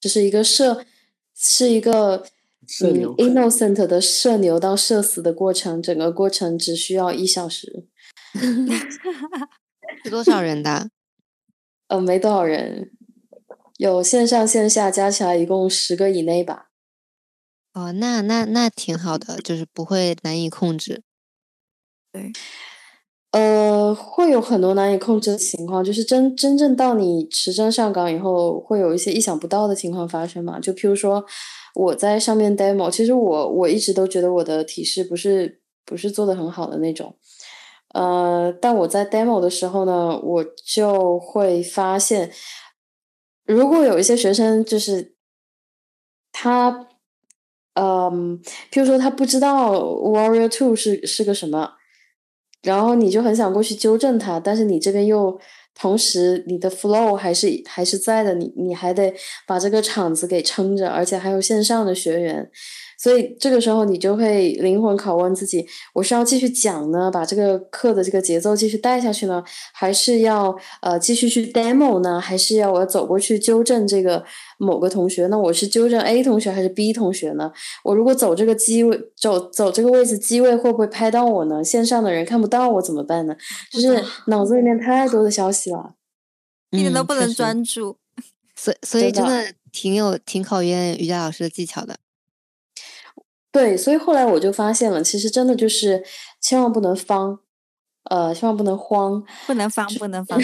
[0.00, 0.86] 这是一个射，
[1.34, 2.24] 是一个
[2.66, 7.86] 射牛 innocent 的射牛到射死的过程，整个过程只需要一小时。
[10.02, 10.88] 是多少人的？
[11.88, 12.90] 呃，没多少人，
[13.76, 16.70] 有线上线下加起来一共十个以内吧。
[17.74, 21.02] 哦，那那那挺好的，就是不会难以控制。
[22.12, 22.30] 对，
[23.32, 30.60] 呃，会有很多难以控制的情况，就是真真正到你持证上岗以后，会有一些意想不到的情况发生嘛。
[30.60, 31.24] 就譬如说，
[31.74, 37.16] 我在上面 demo，其实我我一直都觉得我的体式不是不是做的很好的那种，
[37.94, 42.30] 呃，但我在 demo 的时候呢，我就会发现，
[43.46, 45.14] 如果有一些学生就是
[46.30, 46.88] 他，
[47.74, 48.38] 嗯，
[48.70, 51.72] 譬如说他不知道 Warrior Two 是是个什么。
[52.62, 55.38] 然后你就很想过去纠正他，但是你这边又
[55.74, 59.12] 同时你的 flow 还是还是在的，你你还得
[59.46, 62.48] 把这个场子给撑着，而且还有线上的学员，
[63.02, 69.42] 所以这个时候你就会灵魂拷问自己：我是要继续讲呢，把这个课的这个节奏继续带下去呢，
[69.72, 74.24] 还是要呃继续去 demo 呢，还是要我要走过去纠正这个？
[74.58, 77.50] 某个同学，那我是纠正 A 同学还是 B 同学呢？
[77.82, 81.64] 我如果走这个机位，走走这个位置机位会不会拍到我呢？
[81.64, 83.34] 线上的人看不到我怎么办呢？
[83.72, 85.94] 就是脑子里面太多的消息了，
[86.70, 87.96] 一点都不能专注。
[88.54, 91.96] 所所以真的挺有挺考验瑜伽老师的技巧的。
[93.52, 96.02] 对，所以后来我就发现了，其实真的就是
[96.40, 97.38] 千万不能方，
[98.10, 100.40] 呃，千万不能慌，不能方，不能慌，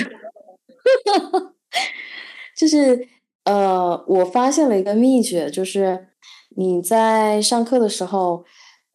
[2.56, 3.09] 就是。
[3.44, 6.09] 呃，我发现了一个秘诀，就是
[6.50, 8.44] 你在上课的时候，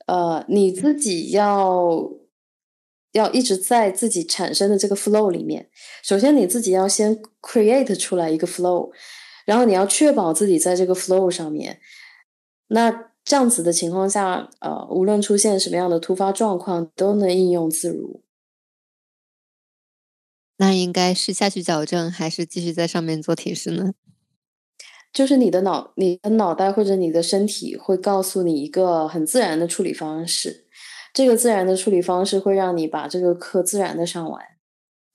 [0.05, 2.07] 呃，你自己要
[3.14, 5.72] 要一直在自己产生的这个 flow 里面。
[6.03, 8.91] 首先，你自己要先 create 出来一个 flow，
[9.47, 11.80] 然后你要确保自己在这个 flow 上面。
[12.68, 18.21] 那这样子的情况下，呃，无论出现什么样的突发状况，都能应用自如。
[20.57, 23.93] 那应该是下去矫正，还是继续在上面做提示呢？
[25.11, 30.67] 就是你的脑、你的脑袋或者你的身体会告诉你一个很自然的处理方式，
[31.13, 34.43] 这个自然的处理方式会让你把这个课自然的上完。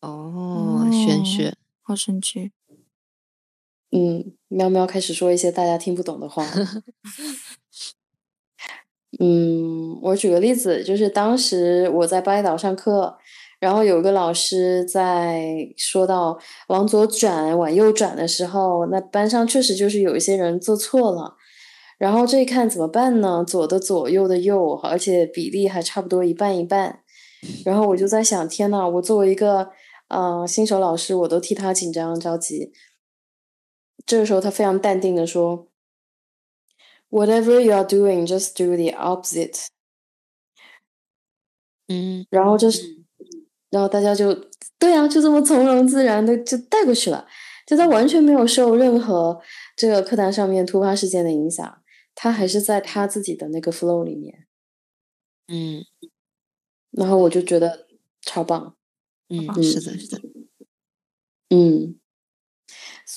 [0.00, 2.52] 哦，玄学，好神奇。
[3.90, 6.46] 嗯，喵喵开始说一些大家听不懂的话。
[9.18, 13.18] 嗯，我举个例子，就是当时我在巴厘岛上课。
[13.60, 16.38] 然后有个老师在说到
[16.68, 21.34] 往左转、往右转的时候，那班上确实就是有一些人做错了。
[21.98, 23.44] 然后这一看怎么办呢？
[23.44, 27.00] 左的左，右的右，而且比例还差不多一半一半。
[27.64, 29.70] 然后我就在想，天呐，我作为一个
[30.08, 32.72] 呃新手老师，我都替他紧张着急。
[34.06, 35.67] 这个时候他非常淡定的说
[37.10, 39.66] ：“Whatever you are doing, just do the opposite。”
[41.88, 42.98] 嗯，然后就是。
[43.70, 44.32] 然后大家就
[44.78, 47.26] 对啊，就这么从容自然的就带过去了，
[47.66, 49.38] 就他完全没有受任何
[49.76, 51.82] 这个课堂上面突发事件的影响，
[52.14, 54.46] 他还是在他自己的那个 flow 里面，
[55.48, 55.84] 嗯，
[56.92, 57.86] 然后我就觉得
[58.22, 58.74] 超棒，
[59.28, 60.22] 嗯，是的，是的，
[61.50, 61.98] 嗯，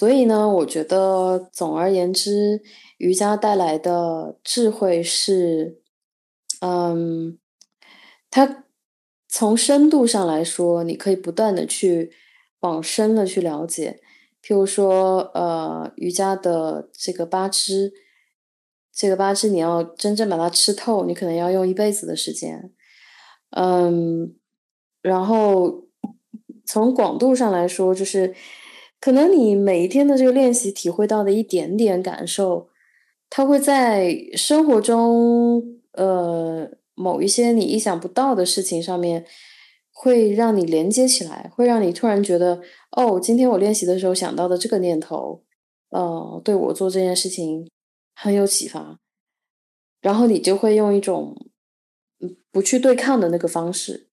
[0.01, 2.63] 所以呢，我觉得总而言之，
[2.97, 5.79] 瑜伽带来的智慧是，
[6.61, 7.37] 嗯，
[8.31, 8.63] 它
[9.27, 12.11] 从深度上来说，你可以不断的去
[12.61, 14.01] 往深了去了解。
[14.43, 17.93] 譬如说，呃，瑜伽的这个八支，
[18.91, 22.73] 这个八支你要真正把它吃透，你可能要用一辈子的时间。
[23.51, 24.33] 嗯，
[25.03, 25.83] 然后
[26.65, 28.33] 从广度上来说，就是。
[29.01, 32.69] 可能你每一天的这个练习体会到的一点点感受，
[33.31, 39.25] 它会在生活中，呃，某一些你意想不到的事情上面，
[39.91, 45.43] 会让你连接起来，会让你突然觉得，哦，今天我练习的时候想到的这个念头，
[45.89, 47.67] 呃，对我做这件事情
[48.13, 48.99] 很有启发，
[49.99, 51.35] 然后你就会用一种
[52.19, 54.09] 嗯不去对抗的那个方式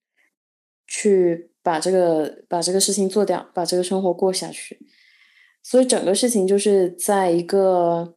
[0.87, 1.48] 去。
[1.61, 4.79] 把这个把这个事情做掉，把这个生活过下去，
[5.63, 8.15] 所以整个事情就是在一个，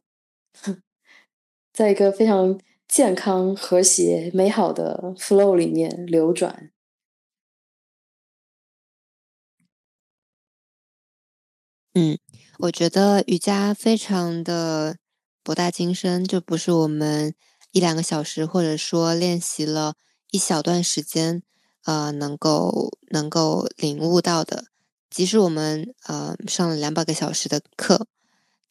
[1.73, 6.71] 在一个非常健康、和谐、美好的 flow 里面流转。
[11.95, 12.17] 嗯，
[12.59, 14.97] 我觉得瑜伽非常的
[15.43, 17.35] 博大精深，就不是我们
[17.71, 19.93] 一两个小时，或者说练习了
[20.31, 21.43] 一小段时间。
[21.85, 24.65] 呃，能够能够领悟到的，
[25.09, 28.07] 即使我们呃上了两百个小时的课，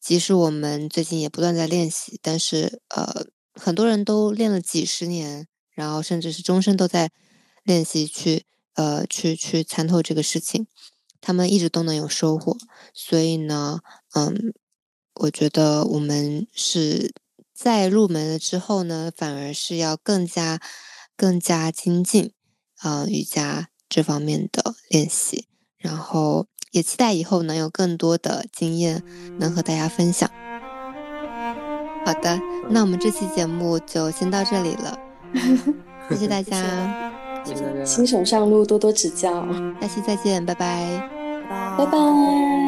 [0.01, 7.11] 即使我们最近也不断在练习，但是呃，很多人都练了几十年，然后甚至是终身都在
[7.63, 10.67] 练习去呃去去参透这个事情，
[11.21, 12.57] 他们一直都能有收获。
[12.93, 13.81] 所以呢，
[14.13, 14.53] 嗯，
[15.13, 17.13] 我觉得我们是
[17.53, 20.59] 在入门了之后呢，反而是要更加
[21.15, 22.33] 更加精进。
[22.83, 29.01] 呃，瑜伽这方面的练习，然后也期待以后能有更多的经验
[29.39, 30.29] 能和大家分享。
[32.05, 32.37] 好的，
[32.69, 34.99] 那我们这期节目就先到这里了，
[36.09, 37.11] 谢谢大 家，
[37.85, 39.47] 新手上路多多指教，
[39.79, 41.09] 下期再见，拜拜，
[41.77, 42.62] 拜拜。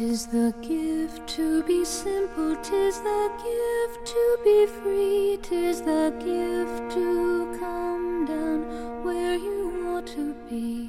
[0.00, 6.94] Tis the gift to be simple, tis the gift to be free, tis the gift
[6.94, 10.88] to come down where you want to be.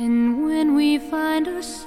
[0.00, 1.83] And when we find ourselves